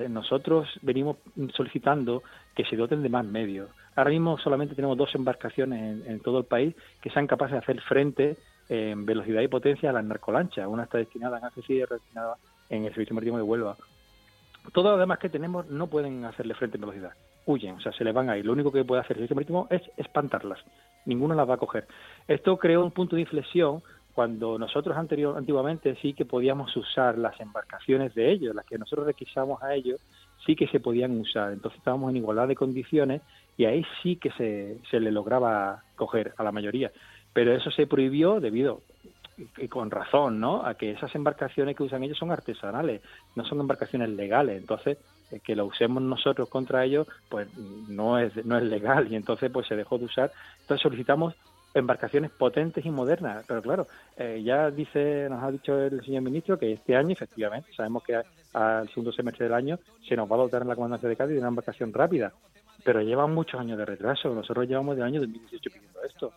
Nosotros 0.09 0.67
venimos 0.81 1.15
solicitando 1.55 2.21
que 2.53 2.65
se 2.65 2.75
doten 2.75 3.01
de 3.01 3.07
más 3.07 3.25
medios. 3.25 3.69
Ahora 3.95 4.09
mismo 4.09 4.37
solamente 4.37 4.75
tenemos 4.75 4.97
dos 4.97 5.15
embarcaciones 5.15 5.81
en, 5.81 6.11
en 6.11 6.19
todo 6.19 6.39
el 6.39 6.43
país 6.43 6.75
que 7.01 7.09
sean 7.09 7.25
capaces 7.25 7.53
de 7.53 7.59
hacer 7.59 7.81
frente 7.81 8.35
en 8.67 9.05
velocidad 9.05 9.41
y 9.41 9.47
potencia 9.47 9.89
a 9.89 9.93
las 9.93 10.03
narcolanchas. 10.03 10.67
Una 10.67 10.83
está 10.83 10.97
destinada 10.97 11.37
en 11.37 11.45
Algeciras 11.45 11.79
y 11.79 11.83
otra 11.83 11.95
destinada 11.95 12.37
en 12.69 12.85
el 12.85 12.91
Servicio 12.91 13.15
Marítimo 13.15 13.37
de 13.37 13.43
Huelva. 13.43 13.77
Todos 14.73 14.91
los 14.91 14.99
demás 14.99 15.19
que 15.19 15.29
tenemos 15.29 15.67
no 15.67 15.87
pueden 15.87 16.25
hacerle 16.25 16.53
frente 16.53 16.77
en 16.77 16.81
velocidad. 16.81 17.11
Huyen, 17.45 17.75
o 17.75 17.79
sea, 17.79 17.93
se 17.93 18.03
les 18.03 18.13
van 18.13 18.29
a 18.29 18.37
ir. 18.37 18.45
Lo 18.45 18.51
único 18.51 18.71
que 18.71 18.83
puede 18.83 19.01
hacer 19.01 19.17
el 19.17 19.21
Servicio 19.21 19.35
Marítimo 19.35 19.67
es 19.69 19.81
espantarlas. 19.95 20.59
Ninguno 21.05 21.35
las 21.35 21.49
va 21.49 21.53
a 21.55 21.57
coger. 21.57 21.87
Esto 22.27 22.57
creó 22.57 22.83
un 22.83 22.91
punto 22.91 23.15
de 23.15 23.21
inflexión 23.21 23.81
cuando 24.13 24.57
nosotros 24.57 24.97
anterior, 24.97 25.37
antiguamente 25.37 25.95
sí 26.01 26.13
que 26.13 26.25
podíamos 26.25 26.75
usar 26.75 27.17
las 27.17 27.39
embarcaciones 27.39 28.15
de 28.15 28.31
ellos, 28.31 28.55
las 28.55 28.65
que 28.65 28.77
nosotros 28.77 29.05
requisamos 29.05 29.61
a 29.61 29.75
ellos, 29.75 30.01
sí 30.45 30.55
que 30.55 30.67
se 30.67 30.79
podían 30.79 31.17
usar. 31.19 31.53
Entonces 31.53 31.77
estábamos 31.77 32.09
en 32.09 32.17
igualdad 32.17 32.47
de 32.47 32.55
condiciones 32.55 33.21
y 33.57 33.65
ahí 33.65 33.85
sí 34.01 34.17
que 34.17 34.31
se, 34.31 34.79
se 34.89 34.99
le 34.99 35.11
lograba 35.11 35.83
coger 35.95 36.33
a 36.37 36.43
la 36.43 36.51
mayoría 36.51 36.91
pero 37.37 37.53
eso 37.53 37.69
se 37.69 37.85
prohibió 37.85 38.39
debido 38.39 38.81
y 39.57 39.67
con 39.67 39.91
razón, 39.91 40.39
¿no? 40.39 40.65
A 40.65 40.75
que 40.75 40.91
esas 40.91 41.13
embarcaciones 41.15 41.75
que 41.75 41.83
usan 41.83 42.03
ellos 42.03 42.17
son 42.17 42.31
artesanales, 42.31 43.01
no 43.35 43.45
son 43.45 43.59
embarcaciones 43.59 44.09
legales. 44.09 44.59
Entonces, 44.59 44.97
eh, 45.31 45.39
que 45.39 45.55
lo 45.55 45.65
usemos 45.65 46.01
nosotros 46.01 46.49
contra 46.49 46.83
ellos, 46.83 47.07
pues 47.29 47.47
no 47.57 48.17
es 48.17 48.45
no 48.45 48.57
es 48.57 48.63
legal 48.63 49.11
y 49.11 49.15
entonces 49.15 49.51
pues 49.51 49.67
se 49.67 49.75
dejó 49.75 49.97
de 49.97 50.05
usar. 50.05 50.31
Entonces 50.61 50.81
solicitamos 50.81 51.35
embarcaciones 51.73 52.31
potentes 52.31 52.85
y 52.85 52.89
modernas. 52.89 53.45
Pero 53.47 53.61
claro, 53.61 53.87
eh, 54.15 54.41
ya 54.43 54.71
dice, 54.71 55.27
nos 55.29 55.43
ha 55.43 55.51
dicho 55.51 55.79
el 55.79 56.03
señor 56.03 56.23
ministro 56.23 56.57
que 56.57 56.73
este 56.73 56.95
año, 56.95 57.11
efectivamente, 57.11 57.71
sabemos 57.73 58.03
que 58.03 58.19
al 58.53 58.87
segundo 58.89 59.11
semestre 59.11 59.45
del 59.45 59.53
año 59.53 59.79
se 60.07 60.15
nos 60.15 60.31
va 60.31 60.35
a 60.35 60.39
dotar 60.39 60.63
en 60.63 60.69
la 60.69 60.75
comandancia 60.75 61.07
de 61.07 61.15
Cádiz 61.15 61.33
de 61.33 61.39
una 61.39 61.49
embarcación 61.49 61.93
rápida. 61.93 62.33
Pero 62.83 63.01
llevan 63.01 63.33
muchos 63.33 63.59
años 63.59 63.77
de 63.77 63.85
retraso. 63.85 64.33
Nosotros 64.33 64.67
llevamos 64.67 64.95
del 64.95 65.05
año 65.05 65.19
2018 65.19 65.69
pidiendo 65.69 66.01
esto 66.03 66.33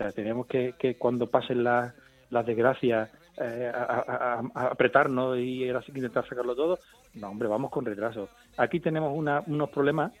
sea, 0.00 0.12
tenemos 0.12 0.46
que, 0.46 0.74
que 0.78 0.96
cuando 0.96 1.26
pasen 1.26 1.62
las 1.62 1.92
las 2.30 2.46
desgracias 2.46 3.10
eh, 3.36 3.70
a, 3.74 4.42
apretarnos 4.54 5.38
y 5.38 5.64
intentar 5.64 6.26
sacarlo 6.28 6.54
todo. 6.54 6.78
No, 7.14 7.28
hombre, 7.28 7.48
vamos 7.48 7.70
con 7.70 7.84
retraso. 7.84 8.28
Aquí 8.56 8.80
tenemos 8.80 9.16
unos 9.16 9.70
problemas 9.70 10.12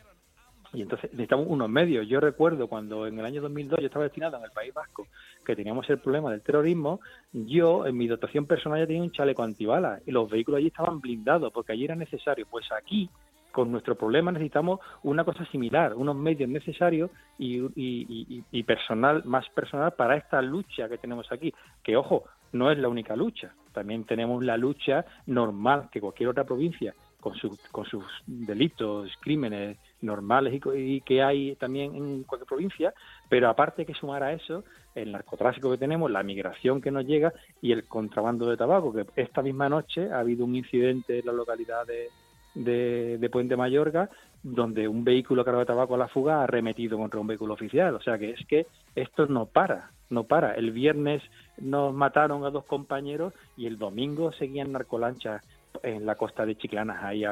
y 0.72 0.82
entonces 0.82 1.10
necesitamos 1.12 1.46
unos 1.48 1.68
medios. 1.68 2.06
Yo 2.06 2.20
recuerdo 2.20 2.68
cuando 2.68 3.06
en 3.06 3.18
el 3.18 3.24
año 3.24 3.42
2002 3.42 3.80
yo 3.80 3.86
estaba 3.86 4.04
destinado 4.04 4.36
en 4.36 4.44
el 4.44 4.50
País 4.50 4.72
Vasco, 4.72 5.06
que 5.44 5.56
teníamos 5.56 5.88
el 5.90 5.98
problema 5.98 6.30
del 6.30 6.42
terrorismo, 6.42 7.00
yo 7.32 7.86
en 7.86 7.96
mi 7.96 8.06
dotación 8.06 8.46
personal 8.46 8.78
ya 8.78 8.86
tenía 8.86 9.02
un 9.02 9.12
chaleco 9.12 9.42
antibalas 9.42 10.00
y 10.06 10.12
los 10.12 10.30
vehículos 10.30 10.58
allí 10.58 10.68
estaban 10.68 11.00
blindados 11.00 11.52
porque 11.52 11.72
allí 11.72 11.84
era 11.84 11.96
necesario. 11.96 12.46
Pues 12.48 12.70
aquí 12.72 13.10
con 13.52 13.70
nuestro 13.70 13.94
problema 13.94 14.32
necesitamos 14.32 14.80
una 15.02 15.24
cosa 15.24 15.44
similar, 15.46 15.94
unos 15.94 16.16
medios 16.16 16.48
necesarios 16.48 17.10
y, 17.38 18.62
personal, 18.62 19.22
más 19.24 19.48
personal 19.50 19.92
para 19.92 20.16
esta 20.16 20.40
lucha 20.42 20.88
que 20.88 20.98
tenemos 20.98 21.30
aquí. 21.32 21.52
Que 21.82 21.96
ojo, 21.96 22.24
no 22.52 22.70
es 22.70 22.78
la 22.78 22.88
única 22.88 23.16
lucha, 23.16 23.54
también 23.72 24.04
tenemos 24.04 24.42
la 24.44 24.56
lucha 24.56 25.04
normal 25.26 25.88
que 25.90 26.00
cualquier 26.00 26.30
otra 26.30 26.44
provincia 26.44 26.94
con, 27.20 27.34
con 27.70 27.84
sus 27.84 28.04
delitos, 28.26 29.10
crímenes 29.20 29.78
normales 30.00 30.60
y, 30.74 31.00
que 31.02 31.22
hay 31.22 31.54
también 31.56 31.94
en 31.94 32.22
cualquier 32.24 32.48
provincia, 32.48 32.94
pero 33.28 33.48
aparte 33.48 33.84
que 33.84 33.94
sumar 33.94 34.22
a 34.22 34.32
eso 34.32 34.64
el 34.94 35.12
narcotráfico 35.12 35.70
que 35.70 35.78
tenemos, 35.78 36.10
la 36.10 36.22
migración 36.22 36.80
que 36.80 36.90
nos 36.90 37.06
llega 37.06 37.32
y 37.62 37.72
el 37.72 37.84
contrabando 37.84 38.48
de 38.50 38.56
tabaco, 38.56 38.92
que 38.92 39.06
esta 39.16 39.42
misma 39.42 39.68
noche 39.68 40.10
ha 40.10 40.20
habido 40.20 40.44
un 40.44 40.56
incidente 40.56 41.20
en 41.20 41.26
la 41.26 41.32
localidad 41.32 41.86
de, 41.86 42.08
de, 42.54 43.28
Puente 43.30 43.56
Mayorga 43.56 44.10
donde 44.42 44.88
un 44.88 45.04
vehículo 45.04 45.44
cargado 45.44 45.60
de 45.60 45.66
tabaco 45.66 45.94
a 45.94 45.98
la 45.98 46.08
fuga 46.08 46.40
ha 46.40 46.44
arremetido 46.44 46.96
contra 46.96 47.20
un 47.20 47.26
vehículo 47.26 47.54
oficial. 47.54 47.94
O 47.94 48.00
sea 48.00 48.18
que 48.18 48.30
es 48.30 48.46
que 48.46 48.66
esto 48.94 49.26
no 49.26 49.46
para, 49.46 49.90
no 50.08 50.24
para. 50.24 50.54
El 50.54 50.70
viernes 50.70 51.22
nos 51.58 51.92
mataron 51.92 52.44
a 52.44 52.50
dos 52.50 52.64
compañeros 52.64 53.34
y 53.56 53.66
el 53.66 53.76
domingo 53.76 54.32
seguían 54.32 54.72
narcolanchas 54.72 55.42
en 55.82 56.06
la 56.06 56.14
costa 56.14 56.46
de 56.46 56.56
Chiclanas 56.56 57.04
ahí 57.04 57.24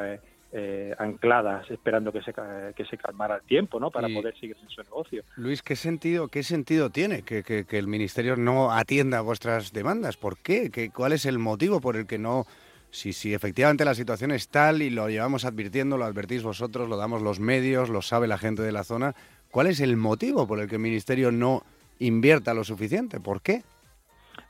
eh, 0.50 0.94
ancladas 0.98 1.70
esperando 1.70 2.10
que 2.10 2.22
se, 2.22 2.32
que 2.32 2.84
se 2.86 2.96
calmara 2.96 3.36
el 3.36 3.42
tiempo 3.42 3.78
¿no? 3.78 3.90
para 3.90 4.08
poder 4.08 4.34
seguir 4.38 4.56
en 4.62 4.68
su 4.70 4.82
negocio. 4.82 5.22
Luis, 5.36 5.62
¿qué 5.62 5.76
sentido, 5.76 6.28
qué 6.28 6.42
sentido 6.42 6.90
tiene 6.90 7.22
que, 7.22 7.42
que, 7.42 7.78
el 7.78 7.86
Ministerio 7.86 8.36
no 8.36 8.70
atienda 8.70 9.20
vuestras 9.20 9.72
demandas? 9.72 10.16
¿Por 10.16 10.38
qué? 10.38 10.70
¿Qué? 10.70 10.90
¿Cuál 10.90 11.12
es 11.12 11.26
el 11.26 11.38
motivo 11.38 11.80
por 11.80 11.96
el 11.96 12.06
que 12.06 12.18
no 12.18 12.46
si, 12.90 13.12
si 13.12 13.34
efectivamente 13.34 13.84
la 13.84 13.94
situación 13.94 14.30
es 14.30 14.48
tal 14.48 14.82
y 14.82 14.90
lo 14.90 15.08
llevamos 15.08 15.44
advirtiendo, 15.44 15.96
lo 15.96 16.04
advertís 16.04 16.42
vosotros, 16.42 16.88
lo 16.88 16.96
damos 16.96 17.22
los 17.22 17.40
medios, 17.40 17.90
lo 17.90 18.02
sabe 18.02 18.26
la 18.26 18.38
gente 18.38 18.62
de 18.62 18.72
la 18.72 18.84
zona, 18.84 19.14
¿cuál 19.50 19.66
es 19.66 19.80
el 19.80 19.96
motivo 19.96 20.46
por 20.46 20.60
el 20.60 20.68
que 20.68 20.76
el 20.76 20.82
Ministerio 20.82 21.30
no 21.30 21.62
invierta 21.98 22.54
lo 22.54 22.64
suficiente? 22.64 23.20
¿Por 23.20 23.42
qué? 23.42 23.62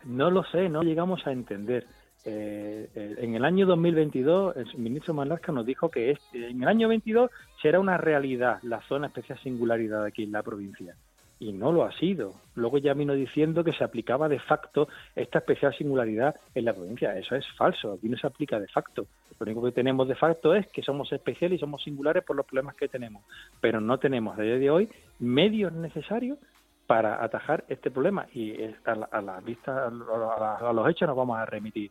No 0.04 0.30
lo 0.30 0.45
sé, 0.45 0.68
no 0.68 0.83
llegamos 0.83 1.26
a 1.26 1.33
entender. 1.33 1.87
Eh, 2.25 2.88
eh, 2.95 3.14
en 3.18 3.35
el 3.35 3.45
año 3.45 3.66
2022, 3.66 4.57
el 4.57 4.78
ministro 4.78 5.14
Malasca 5.14 5.52
nos 5.52 5.64
dijo 5.64 5.90
que 5.90 6.11
este, 6.11 6.50
en 6.50 6.62
el 6.62 6.68
año 6.68 6.88
22 6.88 7.30
será 7.62 7.80
una 7.80 7.97
realidad 7.97 8.59
la 8.62 8.83
zona 8.83 9.07
especial 9.07 9.38
singularidad 9.42 10.04
aquí 10.04 10.25
en 10.25 10.33
la 10.33 10.42
provincia 10.42 10.95
y 11.40 11.52
no 11.52 11.73
lo 11.73 11.85
ha 11.85 11.92
sido. 11.92 12.35
Luego 12.54 12.78
ya 12.78 12.95
vino 12.95 13.14
diciendo 13.14 13.62
que 13.62 13.73
se 13.73 13.85
aplicaba 13.85 14.28
de 14.28 14.40
facto 14.40 14.88
esta 15.14 15.38
especial 15.38 15.75
singularidad 15.75 16.35
en 16.54 16.64
la 16.64 16.75
provincia. 16.75 17.16
Eso 17.16 17.37
es 17.37 17.47
falso, 17.57 17.92
aquí 17.92 18.09
no 18.09 18.16
se 18.16 18.26
aplica 18.26 18.59
de 18.59 18.68
facto. 18.68 19.07
Lo 19.38 19.45
único 19.45 19.62
que 19.64 19.73
tenemos 19.73 20.09
de 20.09 20.16
facto 20.16 20.54
es 20.54 20.66
que 20.68 20.83
somos 20.83 21.12
especiales 21.12 21.59
y 21.59 21.61
somos 21.61 21.83
singulares 21.83 22.25
por 22.25 22.37
los 22.37 22.47
problemas 22.47 22.75
que 22.75 22.88
tenemos, 22.88 23.25
pero 23.61 23.80
no 23.80 23.99
tenemos 23.99 24.38
a 24.38 24.42
día 24.42 24.59
de 24.59 24.71
hoy 24.71 24.88
medios 25.21 25.73
necesarios 25.73 26.38
para 26.87 27.23
atajar 27.23 27.64
este 27.68 27.90
problema 27.90 28.26
y 28.33 28.54
a 28.85 29.21
la, 29.21 29.40
vista, 29.40 29.87
a 29.87 30.73
los 30.73 30.88
hechos 30.88 31.07
nos 31.07 31.16
vamos 31.16 31.38
a 31.38 31.45
remitir. 31.45 31.90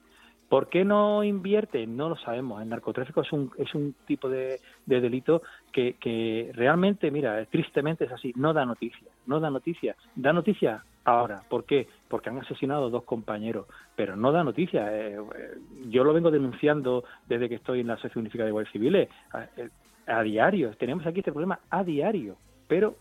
¿Por 0.49 0.69
qué 0.69 0.85
no 0.85 1.23
invierte? 1.23 1.85
No 1.85 2.09
lo 2.09 2.15
sabemos. 2.15 2.61
El 2.61 2.69
narcotráfico 2.69 3.21
es 3.21 3.31
un, 3.33 3.51
es 3.57 3.73
un 3.75 3.93
tipo 4.05 4.29
de, 4.29 4.59
delito 4.85 5.41
que, 5.73 5.95
que, 5.99 6.51
realmente, 6.53 7.11
mira, 7.11 7.45
tristemente 7.45 8.05
es 8.05 8.11
así, 8.11 8.33
no 8.35 8.53
da 8.53 8.65
noticia, 8.65 9.07
no 9.27 9.39
da 9.39 9.49
noticia. 9.49 9.95
Da 10.15 10.33
noticia 10.33 10.83
ahora. 11.05 11.41
¿Por 11.47 11.65
qué? 11.65 11.87
Porque 12.07 12.29
han 12.29 12.39
asesinado 12.39 12.89
dos 12.89 13.03
compañeros, 13.03 13.67
pero 13.95 14.15
no 14.15 14.31
da 14.31 14.43
noticia. 14.43 14.87
Eh, 14.91 15.15
eh, 15.15 15.57
yo 15.89 16.03
lo 16.03 16.13
vengo 16.13 16.31
denunciando 16.31 17.03
desde 17.27 17.47
que 17.49 17.55
estoy 17.55 17.81
en 17.81 17.87
la 17.87 17.93
Asociación 17.93 18.21
Unificada 18.23 18.47
de 18.47 18.51
Guardias 18.51 18.73
Civiles 18.73 19.09
eh, 19.57 19.69
a 20.07 20.21
diario. 20.21 20.75
Tenemos 20.77 21.05
aquí 21.05 21.19
este 21.19 21.31
problema 21.31 21.59
a 21.69 21.83
diario, 21.83 22.35
pero 22.67 22.95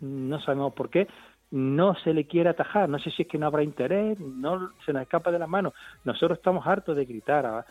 no 0.00 0.40
sabemos 0.40 0.74
por 0.74 0.90
qué 0.90 1.08
no 1.50 1.94
se 1.94 2.12
le 2.12 2.26
quiere 2.26 2.50
atajar. 2.50 2.88
No 2.88 2.98
sé 2.98 3.10
si 3.10 3.22
es 3.22 3.28
que 3.28 3.38
no 3.38 3.46
habrá 3.46 3.62
interés, 3.62 4.18
no 4.20 4.72
se 4.84 4.92
nos 4.92 5.02
escapa 5.02 5.30
de 5.30 5.38
las 5.38 5.48
manos. 5.48 5.72
Nosotros 6.04 6.38
estamos 6.38 6.66
hartos 6.66 6.96
de 6.96 7.04
gritar 7.04 7.46
a, 7.46 7.64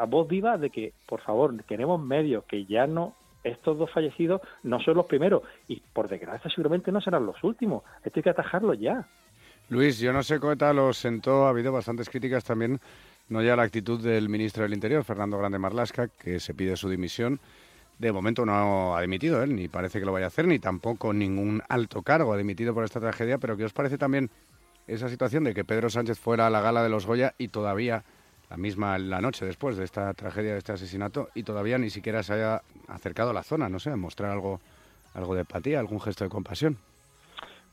a, 0.00 0.04
voz 0.06 0.26
viva 0.26 0.56
de 0.56 0.70
que, 0.70 0.94
por 1.06 1.20
favor, 1.20 1.62
queremos 1.64 2.02
medios, 2.02 2.44
que 2.44 2.64
ya 2.64 2.86
no 2.86 3.14
estos 3.44 3.78
dos 3.78 3.90
fallecidos 3.90 4.40
no 4.62 4.80
son 4.80 4.96
los 4.96 5.06
primeros 5.06 5.42
y 5.68 5.80
por 5.92 6.08
desgracia 6.08 6.50
seguramente 6.50 6.92
no 6.92 7.00
serán 7.00 7.26
los 7.26 7.42
últimos. 7.42 7.82
Esto 8.04 8.18
hay 8.18 8.22
que 8.22 8.30
atajarlo 8.30 8.74
ya. 8.74 9.06
Luis, 9.68 9.98
yo 9.98 10.12
no 10.12 10.22
sé 10.22 10.40
cómo 10.40 10.56
tal 10.56 10.94
sentó, 10.94 11.46
ha 11.46 11.50
habido 11.50 11.72
bastantes 11.72 12.10
críticas 12.10 12.44
también, 12.44 12.80
no 13.28 13.42
ya 13.42 13.54
la 13.54 13.62
actitud 13.62 14.02
del 14.02 14.28
ministro 14.28 14.64
del 14.64 14.74
Interior, 14.74 15.04
Fernando 15.04 15.38
Grande 15.38 15.58
Marlasca, 15.58 16.08
que 16.08 16.40
se 16.40 16.54
pide 16.54 16.76
su 16.76 16.88
dimisión 16.88 17.40
de 18.00 18.12
momento 18.12 18.46
no 18.46 18.96
ha 18.96 19.02
dimitido 19.02 19.42
él, 19.42 19.54
ni 19.54 19.68
parece 19.68 20.00
que 20.00 20.06
lo 20.06 20.12
vaya 20.12 20.24
a 20.24 20.28
hacer, 20.28 20.46
ni 20.46 20.58
tampoco 20.58 21.12
ningún 21.12 21.62
alto 21.68 22.00
cargo 22.00 22.32
ha 22.32 22.38
dimitido 22.38 22.72
por 22.72 22.82
esta 22.82 22.98
tragedia, 22.98 23.36
pero 23.36 23.58
¿qué 23.58 23.64
os 23.64 23.74
parece 23.74 23.98
también 23.98 24.30
esa 24.86 25.10
situación 25.10 25.44
de 25.44 25.52
que 25.52 25.64
Pedro 25.64 25.90
Sánchez 25.90 26.18
fuera 26.18 26.46
a 26.46 26.50
la 26.50 26.62
gala 26.62 26.82
de 26.82 26.88
los 26.88 27.04
Goya 27.04 27.34
y 27.36 27.48
todavía, 27.48 28.02
la 28.50 28.56
misma 28.56 28.98
la 28.98 29.20
noche 29.20 29.46
después 29.46 29.76
de 29.76 29.84
esta 29.84 30.12
tragedia, 30.14 30.52
de 30.52 30.58
este 30.58 30.72
asesinato, 30.72 31.28
y 31.34 31.44
todavía 31.44 31.78
ni 31.78 31.88
siquiera 31.88 32.22
se 32.22 32.34
haya 32.34 32.62
acercado 32.88 33.30
a 33.30 33.34
la 33.34 33.42
zona, 33.42 33.68
no 33.68 33.78
sé, 33.78 33.94
mostrar 33.96 34.32
algo, 34.32 34.60
algo 35.14 35.34
de 35.34 35.40
empatía, 35.40 35.78
algún 35.78 36.00
gesto 36.00 36.24
de 36.24 36.30
compasión? 36.30 36.76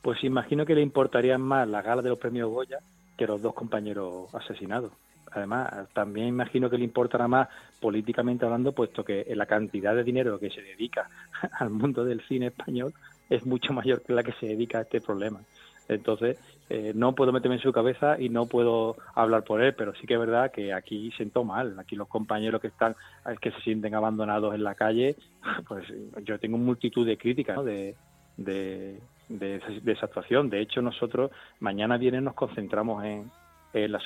Pues 0.00 0.22
imagino 0.22 0.64
que 0.64 0.74
le 0.74 0.82
importaría 0.82 1.36
más 1.36 1.68
la 1.68 1.82
gala 1.82 2.02
de 2.02 2.10
los 2.10 2.18
premios 2.18 2.48
Goya 2.48 2.78
que 3.16 3.26
los 3.26 3.42
dos 3.42 3.52
compañeros 3.52 4.32
asesinados 4.32 4.92
además, 5.32 5.88
también 5.92 6.28
imagino 6.28 6.70
que 6.70 6.78
le 6.78 6.84
importará 6.84 7.28
más 7.28 7.48
políticamente 7.80 8.44
hablando, 8.44 8.72
puesto 8.72 9.04
que 9.04 9.26
la 9.34 9.46
cantidad 9.46 9.94
de 9.94 10.04
dinero 10.04 10.38
que 10.38 10.50
se 10.50 10.62
dedica 10.62 11.08
al 11.58 11.70
mundo 11.70 12.04
del 12.04 12.20
cine 12.22 12.48
español 12.48 12.92
es 13.28 13.44
mucho 13.44 13.72
mayor 13.72 14.02
que 14.02 14.12
la 14.12 14.22
que 14.22 14.32
se 14.32 14.46
dedica 14.46 14.78
a 14.78 14.82
este 14.82 15.00
problema. 15.00 15.40
Entonces, 15.88 16.38
eh, 16.68 16.92
no 16.94 17.14
puedo 17.14 17.32
meterme 17.32 17.56
en 17.56 17.62
su 17.62 17.72
cabeza 17.72 18.20
y 18.20 18.28
no 18.28 18.46
puedo 18.46 18.96
hablar 19.14 19.44
por 19.44 19.62
él, 19.62 19.74
pero 19.74 19.94
sí 19.94 20.06
que 20.06 20.14
es 20.14 20.20
verdad 20.20 20.52
que 20.52 20.72
aquí 20.72 21.10
siento 21.16 21.44
mal. 21.44 21.78
Aquí 21.78 21.96
los 21.96 22.08
compañeros 22.08 22.60
que 22.60 22.68
están, 22.68 22.94
que 23.40 23.50
se 23.50 23.60
sienten 23.60 23.94
abandonados 23.94 24.54
en 24.54 24.64
la 24.64 24.74
calle, 24.74 25.16
pues 25.66 25.86
yo 26.24 26.38
tengo 26.38 26.58
multitud 26.58 27.06
de 27.06 27.16
críticas 27.16 27.64
de, 27.64 27.96
de, 28.36 29.00
de, 29.28 29.60
esa 29.86 30.06
actuación. 30.06 30.50
De 30.50 30.60
hecho, 30.60 30.82
nosotros 30.82 31.30
mañana 31.60 31.96
viene 31.96 32.20
nos 32.20 32.34
concentramos 32.34 33.02
en, 33.04 33.30
en, 33.72 33.92
la 33.92 34.00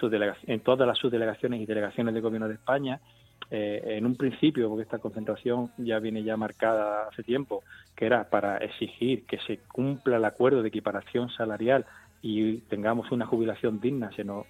en 0.47 0.61
todas 0.61 0.87
las 0.87 0.99
subdelegaciones 0.99 1.61
y 1.61 1.67
delegaciones 1.67 2.15
del 2.15 2.23
Gobierno 2.23 2.49
de 2.49 2.55
España. 2.55 3.01
Eh, 3.51 3.97
en 3.99 4.07
un 4.07 4.17
principio, 4.17 4.69
porque 4.69 4.85
esta 4.85 4.99
concentración 4.99 5.71
ya 5.77 5.99
viene 5.99 6.23
ya 6.23 6.37
marcada 6.37 7.09
hace 7.09 7.23
tiempo, 7.23 7.63
que 7.95 8.07
era 8.07 8.31
para 8.31 8.57
exigir 8.59 9.27
que 9.27 9.39
se 9.47 9.59
cumpla 9.59 10.17
el 10.17 10.25
acuerdo 10.25 10.63
de 10.63 10.69
equiparación 10.69 11.29
salarial 11.31 11.85
y 12.23 12.59
tengamos 12.69 13.11
una 13.11 13.27
jubilación 13.27 13.81
digna, 13.81 14.11
se 14.17 14.25
nos, 14.25 14.47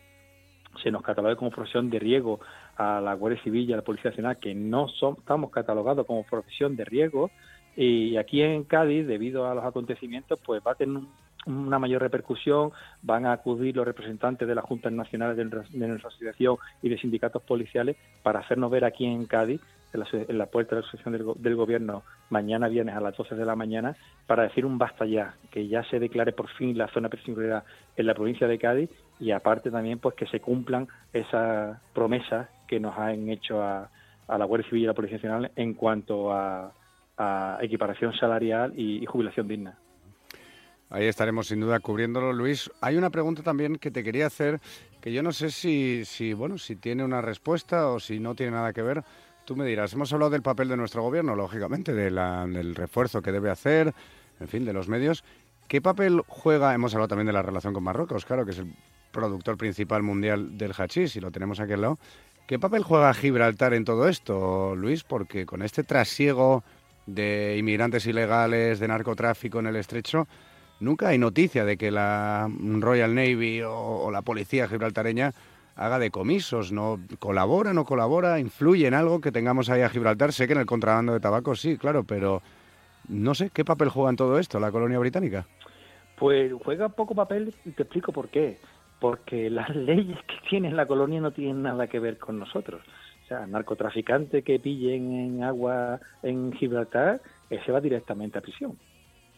se 0.83 0.91
nos 0.91 1.03
catalogue 1.03 1.37
como 1.37 1.51
profesión 1.51 1.91
de 1.91 1.99
riesgo 1.99 2.41
a 2.77 3.01
la 3.01 3.15
Guardia 3.15 3.43
Civil 3.43 3.69
y 3.69 3.73
a 3.73 3.77
la 3.77 3.83
Policía 3.83 4.11
Nacional, 4.11 4.39
que 4.39 4.55
no 4.55 4.89
son, 4.89 5.17
estamos 5.19 5.51
catalogados 5.51 6.07
como 6.07 6.25
profesión 6.25 6.77
de 6.77 6.85
riesgo, 6.85 7.31
y 7.75 8.17
aquí 8.19 8.43
en 8.43 8.65
Cádiz, 8.65 9.07
debido 9.07 9.47
a 9.47 9.55
los 9.55 9.65
acontecimientos, 9.65 10.39
pues 10.45 10.63
va 10.65 10.73
a 10.73 10.75
tener 10.75 10.95
un 10.95 11.09
una 11.47 11.79
mayor 11.79 12.03
repercusión, 12.03 12.73
van 13.03 13.27
a 13.27 13.33
acudir 13.33 13.77
los 13.77 13.87
representantes 13.87 14.47
de 14.47 14.55
las 14.55 14.65
juntas 14.65 14.93
nacionales 14.93 15.37
de 15.37 15.45
nuestra 15.45 16.09
asociación 16.09 16.57
y 16.83 16.89
de 16.89 16.99
sindicatos 16.99 17.43
policiales 17.43 17.97
para 18.23 18.41
hacernos 18.41 18.71
ver 18.71 18.85
aquí 18.85 19.05
en 19.05 19.27
Cádiz, 19.27 19.61
en 19.93 20.39
la, 20.39 20.47
puerta 20.47 20.75
de 20.75 20.81
la 20.81 20.89
asociación 20.89 21.37
del, 21.37 21.57
gobierno, 21.57 22.03
mañana 22.31 22.69
viernes 22.69 22.95
a 22.95 23.01
las 23.01 23.17
12 23.17 23.35
de 23.35 23.45
la 23.45 23.57
mañana, 23.57 23.95
para 24.27 24.45
decir 24.45 24.65
un 24.65 24.79
basta 24.79 25.05
ya, 25.05 25.35
que 25.51 25.69
ya 25.69 25.85
se 25.85 25.99
declare 25.99 26.33
por 26.33 26.49
fin 26.49 26.79
la 26.79 26.89
zona 26.89 27.09
de 27.09 27.61
en 27.97 28.07
la 28.07 28.15
provincia 28.15 28.47
de 28.47 28.59
Cádiz 28.59 28.91
y 29.21 29.33
aparte 29.33 29.71
también 29.71 29.99
pues 29.99 30.15
que 30.15 30.27
se 30.27 30.41
cumplan 30.41 30.89
esas 31.13 31.79
promesas 31.93 32.49
que 32.67 32.81
nos 32.81 32.97
han 32.97 33.29
hecho 33.29 33.63
a, 33.63 33.91
la 34.29 34.45
Guardia 34.47 34.69
Civil 34.71 34.83
y 34.83 34.87
a 34.87 34.89
la 34.89 34.95
Policía 34.95 35.19
Nacional 35.19 35.51
en 35.57 35.75
cuanto 35.75 36.33
a, 36.33 36.73
equiparación 37.61 38.13
salarial 38.15 38.73
y 38.77 39.07
jubilación 39.07 39.47
digna. 39.47 39.79
Ahí 40.93 41.07
estaremos 41.07 41.47
sin 41.47 41.59
duda 41.61 41.81
cubriéndolo, 41.81 42.35
Luis. 42.35 42.71
Hay 42.83 42.99
una 42.99 43.09
pregunta 43.09 43.43
también 43.43 43.77
que 43.77 43.91
te 43.91 44.05
quería 44.05 44.27
hacer, 44.27 44.61
que 45.01 45.11
yo 45.11 45.23
no 45.23 45.33
sé 45.33 45.51
si, 45.51 46.05
si, 46.05 46.35
bueno, 46.35 46.59
si 46.59 46.77
tiene 46.77 47.03
una 47.03 47.23
respuesta 47.23 47.89
o 47.89 47.99
si 47.99 48.21
no 48.21 48.35
tiene 48.35 48.53
nada 48.53 48.75
que 48.75 48.83
ver. 48.83 49.03
Tú 49.47 49.57
me 49.57 49.65
dirás, 49.65 49.95
hemos 49.95 50.13
hablado 50.13 50.31
del 50.31 50.43
papel 50.43 50.69
de 50.69 50.77
nuestro 50.77 51.03
gobierno, 51.03 51.35
lógicamente, 51.35 51.95
de 51.95 52.11
del 52.11 52.75
refuerzo 52.75 53.23
que 53.23 53.33
debe 53.33 53.51
hacer, 53.51 53.95
en 54.39 54.49
fin, 54.49 54.67
de 54.67 54.75
los 54.75 54.89
medios. 54.89 55.25
¿Qué 55.67 55.81
papel 55.81 56.21
juega? 56.29 56.75
Hemos 56.75 56.93
hablado 56.93 57.09
también 57.09 57.27
de 57.27 57.33
la 57.33 57.43
relación 57.43 57.73
con 57.73 57.85
Marruecos, 57.85 58.27
claro, 58.27 58.45
que 58.45 58.51
es 58.51 58.59
el 58.59 58.75
productor 59.13 59.57
principal 59.57 60.03
mundial 60.03 60.59
del 60.59 60.75
hachís, 60.75 61.17
y 61.17 61.21
lo 61.21 61.31
tenemos 61.31 61.59
aquí 61.59 61.73
al 61.73 61.81
lado. 61.81 61.99
¿Qué 62.47 62.59
papel 62.59 62.83
juega 62.83 63.15
Gibraltar 63.15 63.73
en 63.73 63.87
todo 63.87 64.09
esto, 64.09 64.77
Luis? 64.77 65.05
Porque 65.05 65.47
con 65.47 65.63
este 65.63 65.85
trasiego 65.85 66.65
de 67.07 67.57
inmigrantes 67.59 68.05
ilegales, 68.07 68.79
de 68.79 68.89
narcotráfico 68.89 69.59
en 69.59 69.69
el 69.69 69.77
estrecho, 69.77 70.29
nunca 70.83 71.09
hay 71.09 71.19
noticia 71.19 71.65
de 71.65 71.77
que 71.77 71.91
la 71.91 72.51
Royal 72.81 73.15
Navy 73.15 73.63
o, 73.65 74.11
la 74.11 74.23
policía 74.23 74.69
gibraltareña 74.69 75.33
haga 75.77 75.99
decomisos, 75.99 76.73
¿no? 76.73 77.01
¿Colabora, 77.19 77.73
no 77.73 77.85
colabora? 77.85 78.39
¿Influye 78.39 78.87
en 78.87 78.95
algo 78.95 79.21
que 79.21 79.33
tengamos 79.33 79.71
ahí 79.71 79.81
a 79.81 79.89
Gibraltar? 79.89 80.33
Sé 80.33 80.47
que 80.47 80.53
en 80.53 80.61
el 80.61 80.67
contrabando 80.67 81.15
de 81.15 81.21
tabaco 81.21 81.55
sí, 81.55 81.79
claro, 81.79 82.05
pero 82.05 82.43
no 83.09 83.35
sé, 83.35 83.51
¿qué 83.51 83.65
papel 83.65 83.89
juega 83.89 84.11
en 84.11 84.17
todo 84.17 84.39
esto 84.39 84.61
la 84.61 84.71
colonia 84.71 84.99
británica? 84.99 85.47
Pues 86.19 86.53
juega 86.63 86.91
poco 86.91 87.15
papel 87.15 87.55
y 87.65 87.71
te 87.71 87.85
explico 87.85 88.13
por 88.13 88.29
qué. 88.29 88.59
Porque 89.01 89.49
las 89.51 89.75
leyes 89.75 90.19
que 90.27 90.49
tiene 90.51 90.71
la 90.73 90.87
colonia 90.87 91.21
no 91.21 91.33
tienen 91.33 91.63
nada 91.63 91.87
que 91.87 92.01
ver 92.01 92.19
con 92.19 92.39
nosotros. 92.39 92.83
O 93.25 93.27
sea, 93.29 93.47
narcotraficante 93.47 94.43
que 94.43 94.59
pillen 94.59 95.13
en 95.13 95.43
agua 95.43 96.01
en 96.23 96.53
Gibraltar, 96.53 97.23
ese 97.49 97.73
va 97.73 97.81
directamente 97.81 98.39
a 98.39 98.43
prisión. 98.43 98.77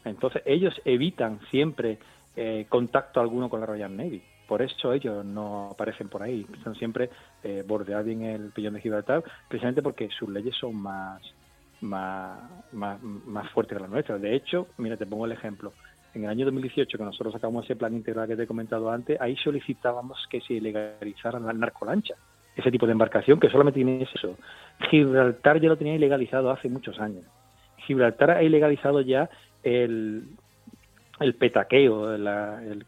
Entonces 0.04 0.42
ellos 0.44 0.74
evitan 0.84 1.40
siempre 1.50 1.98
eh, 2.36 2.66
contacto 2.68 3.20
alguno 3.20 3.48
con 3.48 3.60
la 3.60 3.66
Royal 3.66 3.96
Navy. 3.96 4.22
Por 4.46 4.60
eso 4.60 4.92
ellos 4.92 5.24
no 5.24 5.70
aparecen 5.72 6.08
por 6.08 6.22
ahí. 6.22 6.46
Son 6.62 6.74
siempre 6.74 7.10
eh, 7.42 7.64
bordeados 7.66 8.06
en 8.08 8.22
el 8.22 8.50
pillón 8.50 8.74
de 8.74 8.80
Gibraltar, 8.80 9.22
precisamente 9.48 9.82
porque 9.82 10.10
sus 10.10 10.28
leyes 10.28 10.54
son 10.56 10.76
más, 10.76 11.22
más, 11.80 12.38
más, 12.72 13.02
más 13.02 13.50
fuertes 13.50 13.76
que 13.76 13.82
las 13.82 13.90
nuestras. 13.90 14.20
De 14.20 14.34
hecho, 14.34 14.66
mira, 14.78 14.96
te 14.96 15.06
pongo 15.06 15.24
el 15.26 15.32
ejemplo. 15.32 15.72
En 16.14 16.24
el 16.24 16.30
año 16.30 16.44
2018, 16.44 16.96
que 16.96 17.04
nosotros 17.04 17.32
sacamos 17.32 17.64
ese 17.64 17.74
plan 17.74 17.94
integral 17.94 18.28
que 18.28 18.36
te 18.36 18.44
he 18.44 18.46
comentado 18.46 18.90
antes, 18.90 19.20
ahí 19.20 19.36
solicitábamos 19.36 20.18
que 20.30 20.40
se 20.42 20.60
legalizaran 20.60 21.44
las 21.44 21.56
narcolanchas, 21.56 22.18
ese 22.54 22.70
tipo 22.70 22.86
de 22.86 22.92
embarcación 22.92 23.40
que 23.40 23.50
solamente 23.50 23.78
tiene 23.78 24.02
eso. 24.02 24.36
Gibraltar 24.90 25.60
ya 25.60 25.68
lo 25.68 25.76
tenía 25.76 25.94
ilegalizado 25.94 26.50
hace 26.50 26.68
muchos 26.68 27.00
años. 27.00 27.24
Gibraltar 27.78 28.30
ha 28.30 28.42
ilegalizado 28.42 29.00
ya 29.00 29.28
el, 29.64 30.24
el 31.20 31.34
petaqueo, 31.34 32.14
el, 32.14 32.26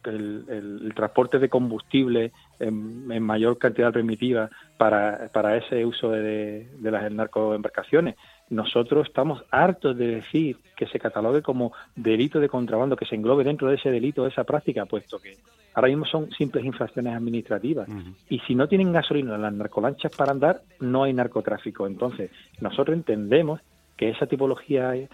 el, 0.05 0.93
transporte 0.95 1.39
de 1.39 1.49
combustible 1.49 2.33
en, 2.59 3.23
mayor 3.23 3.59
cantidad 3.59 3.93
primitiva 3.93 4.51
para, 4.77 5.29
para 5.33 5.57
ese 5.57 5.85
uso 5.85 6.11
de, 6.11 6.69
de 6.79 6.91
las 6.91 7.11
narcoembarcaciones 7.11 8.17
nosotros 8.49 9.09
estamos 9.09 9.43
hartos 9.51 9.97
de 9.97 10.07
decir 10.07 10.59
que 10.77 10.87
se 10.87 10.99
catalogue 10.99 11.43
como 11.43 11.73
delito 11.97 12.39
de 12.39 12.49
contrabando, 12.49 12.97
que 12.97 13.07
se 13.07 13.17
englobe 13.17 13.45
dentro 13.45 13.69
de 13.69 13.77
ese 13.77 13.91
delito, 13.91 14.23
de 14.23 14.31
esa 14.31 14.45
práctica, 14.45 14.87
puesto 14.87 15.19
que 15.19 15.37
ahora 15.75 15.89
mismo 15.89 16.05
son 16.05 16.31
simples 16.31 16.65
infracciones 16.65 17.15
administrativas. 17.15 17.89
Y 18.29 18.39
si 18.41 18.55
no 18.55 18.69
tienen 18.69 18.93
gasolina 18.93 19.35
en 19.35 19.43
las 19.43 19.53
narcolanchas 19.53 20.15
para 20.15 20.33
andar, 20.33 20.61
no 20.81 21.03
hay 21.03 21.13
narcotráfico. 21.13 21.87
Entonces, 21.87 22.31
nosotros 22.61 22.97
entendemos 22.97 23.61
que 23.97 24.11
esa 24.11 24.27
tipología 24.27 24.95
eh, 24.95 25.09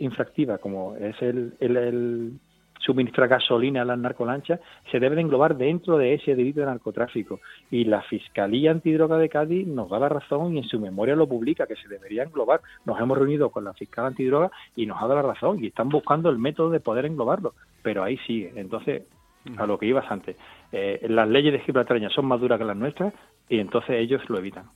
infractiva, 0.00 0.58
como 0.58 0.94
es 0.96 1.20
el, 1.22 1.54
el 1.60 2.38
suministra 2.86 3.26
gasolina 3.26 3.82
a 3.82 3.84
las 3.84 3.98
narcolanchas, 3.98 4.60
se 4.90 5.00
debe 5.00 5.16
de 5.16 5.22
englobar 5.22 5.56
dentro 5.56 5.98
de 5.98 6.14
ese 6.14 6.34
delito 6.36 6.60
de 6.60 6.66
narcotráfico. 6.66 7.40
Y 7.70 7.84
la 7.84 8.02
Fiscalía 8.02 8.70
Antidroga 8.70 9.18
de 9.18 9.28
Cádiz 9.28 9.66
nos 9.66 9.90
da 9.90 9.98
la 9.98 10.08
razón 10.08 10.54
y 10.54 10.58
en 10.58 10.64
su 10.64 10.78
memoria 10.78 11.16
lo 11.16 11.26
publica, 11.26 11.66
que 11.66 11.76
se 11.76 11.88
debería 11.88 12.22
englobar. 12.22 12.60
Nos 12.84 13.00
hemos 13.00 13.18
reunido 13.18 13.50
con 13.50 13.64
la 13.64 13.74
Fiscal 13.74 14.06
Antidroga 14.06 14.50
y 14.76 14.86
nos 14.86 14.98
ha 14.98 15.06
dado 15.06 15.22
la 15.22 15.34
razón 15.34 15.62
y 15.62 15.68
están 15.68 15.88
buscando 15.88 16.30
el 16.30 16.38
método 16.38 16.70
de 16.70 16.80
poder 16.80 17.06
englobarlo. 17.06 17.54
Pero 17.82 18.04
ahí 18.04 18.18
sigue. 18.26 18.52
Entonces, 18.54 19.02
a 19.56 19.66
lo 19.66 19.78
que 19.78 19.86
ibas 19.86 20.10
antes, 20.10 20.36
eh, 20.72 21.06
las 21.08 21.28
leyes 21.28 21.52
de 21.52 21.60
Gibraltar 21.60 22.00
son 22.10 22.26
más 22.26 22.40
duras 22.40 22.58
que 22.58 22.64
las 22.64 22.76
nuestras 22.76 23.12
y 23.48 23.58
entonces 23.58 23.96
ellos 23.96 24.22
lo 24.28 24.38
evitan. 24.38 24.66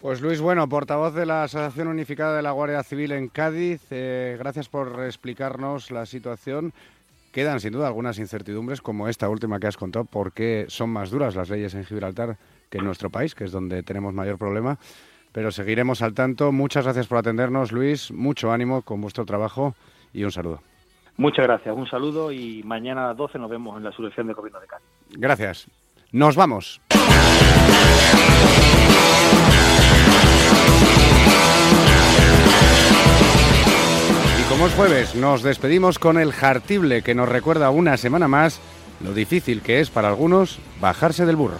Pues 0.00 0.22
Luis 0.22 0.40
Bueno, 0.40 0.66
portavoz 0.66 1.12
de 1.12 1.26
la 1.26 1.42
Asociación 1.42 1.88
Unificada 1.88 2.34
de 2.34 2.40
la 2.40 2.52
Guardia 2.52 2.82
Civil 2.82 3.12
en 3.12 3.28
Cádiz, 3.28 3.82
eh, 3.90 4.34
gracias 4.38 4.70
por 4.70 5.04
explicarnos 5.04 5.90
la 5.90 6.06
situación. 6.06 6.72
Quedan 7.32 7.60
sin 7.60 7.74
duda 7.74 7.88
algunas 7.88 8.18
incertidumbres 8.18 8.80
como 8.80 9.08
esta 9.08 9.28
última 9.28 9.60
que 9.60 9.66
has 9.66 9.76
contado, 9.76 10.06
porque 10.06 10.64
son 10.68 10.88
más 10.88 11.10
duras 11.10 11.36
las 11.36 11.50
leyes 11.50 11.74
en 11.74 11.84
Gibraltar 11.84 12.38
que 12.70 12.78
en 12.78 12.84
nuestro 12.86 13.10
país, 13.10 13.34
que 13.34 13.44
es 13.44 13.52
donde 13.52 13.82
tenemos 13.82 14.14
mayor 14.14 14.38
problema. 14.38 14.78
Pero 15.32 15.50
seguiremos 15.50 16.00
al 16.00 16.14
tanto. 16.14 16.50
Muchas 16.50 16.84
gracias 16.84 17.06
por 17.06 17.18
atendernos, 17.18 17.70
Luis. 17.70 18.10
Mucho 18.10 18.52
ánimo 18.52 18.80
con 18.80 19.02
vuestro 19.02 19.26
trabajo 19.26 19.74
y 20.14 20.24
un 20.24 20.32
saludo. 20.32 20.62
Muchas 21.18 21.46
gracias, 21.46 21.76
un 21.76 21.86
saludo 21.86 22.32
y 22.32 22.62
mañana 22.62 23.04
a 23.04 23.08
las 23.08 23.18
12 23.18 23.38
nos 23.38 23.50
vemos 23.50 23.76
en 23.76 23.84
la 23.84 23.92
subvención 23.92 24.26
de 24.28 24.32
gobierno 24.32 24.60
de 24.60 24.66
Cádiz. 24.66 24.86
Gracias. 25.10 25.70
Nos 26.10 26.36
vamos. 26.36 26.80
Es 34.66 34.74
jueves, 34.74 35.14
nos 35.14 35.42
despedimos 35.42 35.98
con 35.98 36.18
el 36.18 36.32
jartible 36.32 37.02
que 37.02 37.14
nos 37.14 37.28
recuerda 37.28 37.70
una 37.70 37.96
semana 37.96 38.28
más 38.28 38.60
lo 39.02 39.14
difícil 39.14 39.62
que 39.62 39.80
es 39.80 39.88
para 39.88 40.08
algunos 40.08 40.58
bajarse 40.82 41.24
del 41.24 41.36
burro. 41.36 41.56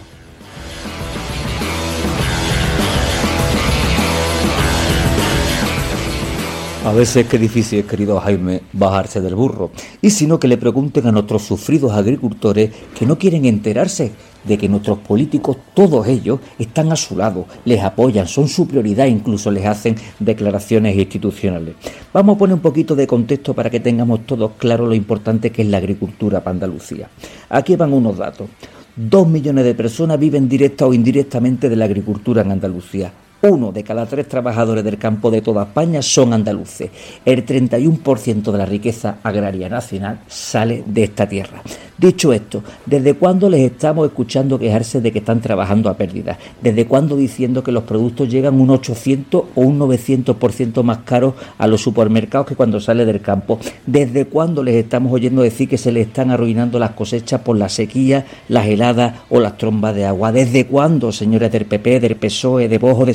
A 6.84 6.92
veces 6.92 7.26
qué 7.26 7.38
difícil, 7.38 7.84
querido 7.84 8.20
Jaime, 8.20 8.62
bajarse 8.72 9.22
del 9.22 9.34
burro. 9.34 9.70
Y 10.02 10.10
si 10.10 10.26
no, 10.26 10.38
que 10.38 10.48
le 10.48 10.58
pregunten 10.58 11.06
a 11.06 11.12
nuestros 11.12 11.42
sufridos 11.42 11.92
agricultores 11.92 12.70
que 12.98 13.06
no 13.06 13.18
quieren 13.18 13.46
enterarse 13.46 14.12
de 14.44 14.58
que 14.58 14.68
nuestros 14.68 14.98
políticos, 14.98 15.56
todos 15.74 16.06
ellos, 16.06 16.40
están 16.58 16.92
a 16.92 16.96
su 16.96 17.16
lado, 17.16 17.46
les 17.64 17.82
apoyan, 17.82 18.26
son 18.26 18.48
su 18.48 18.66
prioridad, 18.66 19.06
incluso 19.06 19.50
les 19.50 19.66
hacen 19.66 19.96
declaraciones 20.18 20.96
institucionales. 20.96 21.74
Vamos 22.12 22.36
a 22.36 22.38
poner 22.38 22.54
un 22.54 22.60
poquito 22.60 22.94
de 22.94 23.06
contexto 23.06 23.54
para 23.54 23.70
que 23.70 23.80
tengamos 23.80 24.26
todos 24.26 24.52
claro 24.58 24.86
lo 24.86 24.94
importante 24.94 25.50
que 25.50 25.62
es 25.62 25.68
la 25.68 25.78
agricultura 25.78 26.40
para 26.40 26.52
Andalucía. 26.52 27.08
Aquí 27.48 27.76
van 27.76 27.92
unos 27.92 28.18
datos. 28.18 28.48
Dos 28.96 29.28
millones 29.28 29.64
de 29.64 29.74
personas 29.74 30.18
viven 30.18 30.48
directa 30.48 30.86
o 30.86 30.92
indirectamente 30.92 31.68
de 31.68 31.76
la 31.76 31.84
agricultura 31.84 32.42
en 32.42 32.52
Andalucía. 32.52 33.12
Uno 33.42 33.72
de 33.72 33.82
cada 33.82 34.04
tres 34.04 34.28
trabajadores 34.28 34.84
del 34.84 34.98
campo 34.98 35.30
de 35.30 35.40
toda 35.40 35.62
España 35.62 36.02
son 36.02 36.34
andaluces. 36.34 36.90
El 37.24 37.46
31% 37.46 38.52
de 38.52 38.58
la 38.58 38.66
riqueza 38.66 39.16
agraria 39.22 39.66
nacional 39.70 40.20
sale 40.28 40.84
de 40.86 41.04
esta 41.04 41.26
tierra. 41.26 41.62
Dicho 42.00 42.32
esto, 42.32 42.62
¿desde 42.86 43.12
cuándo 43.12 43.50
les 43.50 43.60
estamos 43.60 44.06
escuchando 44.06 44.58
quejarse 44.58 45.02
de 45.02 45.12
que 45.12 45.18
están 45.18 45.42
trabajando 45.42 45.90
a 45.90 45.98
pérdida? 45.98 46.38
¿Desde 46.62 46.86
cuándo 46.86 47.14
diciendo 47.14 47.62
que 47.62 47.72
los 47.72 47.84
productos 47.84 48.30
llegan 48.30 48.58
un 48.58 48.70
800 48.70 49.44
o 49.54 49.60
un 49.60 49.78
900% 49.78 50.82
más 50.82 50.98
caros 50.98 51.34
a 51.58 51.66
los 51.66 51.82
supermercados 51.82 52.46
que 52.46 52.56
cuando 52.56 52.80
sale 52.80 53.04
del 53.04 53.20
campo? 53.20 53.58
¿Desde 53.84 54.24
cuándo 54.24 54.62
les 54.62 54.76
estamos 54.76 55.12
oyendo 55.12 55.42
decir 55.42 55.68
que 55.68 55.76
se 55.76 55.92
les 55.92 56.06
están 56.06 56.30
arruinando 56.30 56.78
las 56.78 56.92
cosechas 56.92 57.42
por 57.42 57.58
la 57.58 57.68
sequía, 57.68 58.24
las 58.48 58.66
heladas 58.66 59.16
o 59.28 59.38
las 59.38 59.58
trombas 59.58 59.94
de 59.94 60.06
agua? 60.06 60.32
¿Desde 60.32 60.66
cuándo, 60.66 61.12
señores 61.12 61.52
del 61.52 61.66
PP, 61.66 62.00
del 62.00 62.16
PSOE, 62.16 62.68
de 62.68 62.78
Bojo, 62.78 63.04
de 63.04 63.12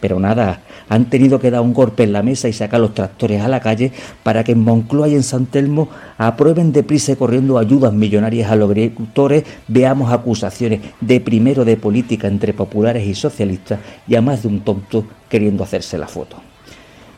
Pero 0.00 0.18
nada, 0.18 0.60
han 0.88 1.04
tenido 1.04 1.38
que 1.38 1.50
dar 1.50 1.60
un 1.60 1.72
golpe 1.72 2.02
en 2.02 2.12
la 2.12 2.22
mesa 2.22 2.48
y 2.48 2.52
sacar 2.52 2.80
los 2.80 2.94
tractores 2.94 3.42
a 3.42 3.48
la 3.48 3.60
calle 3.60 3.92
para 4.22 4.42
que 4.42 4.52
en 4.52 4.60
Moncloa 4.60 5.08
y 5.08 5.14
en 5.14 5.22
San 5.22 5.46
Telmo 5.46 5.88
aprueben 6.18 6.72
deprisa 6.72 7.12
y 7.12 7.16
corriendo 7.16 7.58
ayudas 7.58 7.92
millonarias 7.92 8.50
a 8.50 8.56
los 8.56 8.68
agricultores, 8.68 9.44
veamos 9.68 10.12
acusaciones 10.12 10.80
de 11.00 11.20
primero 11.20 11.64
de 11.64 11.76
política 11.76 12.26
entre 12.26 12.54
populares 12.54 13.06
y 13.06 13.14
socialistas 13.14 13.78
y 14.08 14.16
a 14.16 14.20
más 14.20 14.42
de 14.42 14.48
un 14.48 14.60
tonto 14.60 15.04
queriendo 15.28 15.62
hacerse 15.62 15.96
la 15.96 16.08
foto. 16.08 16.38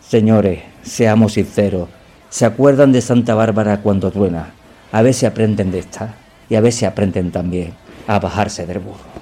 Señores, 0.00 0.60
seamos 0.82 1.32
sinceros, 1.32 1.88
¿se 2.28 2.44
acuerdan 2.44 2.92
de 2.92 3.00
Santa 3.00 3.34
Bárbara 3.34 3.80
cuando 3.80 4.10
truena? 4.10 4.52
A 4.92 5.00
ver 5.00 5.14
si 5.14 5.24
aprenden 5.24 5.70
de 5.70 5.78
esta 5.78 6.14
y 6.50 6.56
a 6.56 6.60
ver 6.60 6.72
si 6.72 6.84
aprenden 6.84 7.30
también 7.30 7.72
a 8.06 8.18
bajarse 8.18 8.66
del 8.66 8.80
burro. 8.80 9.21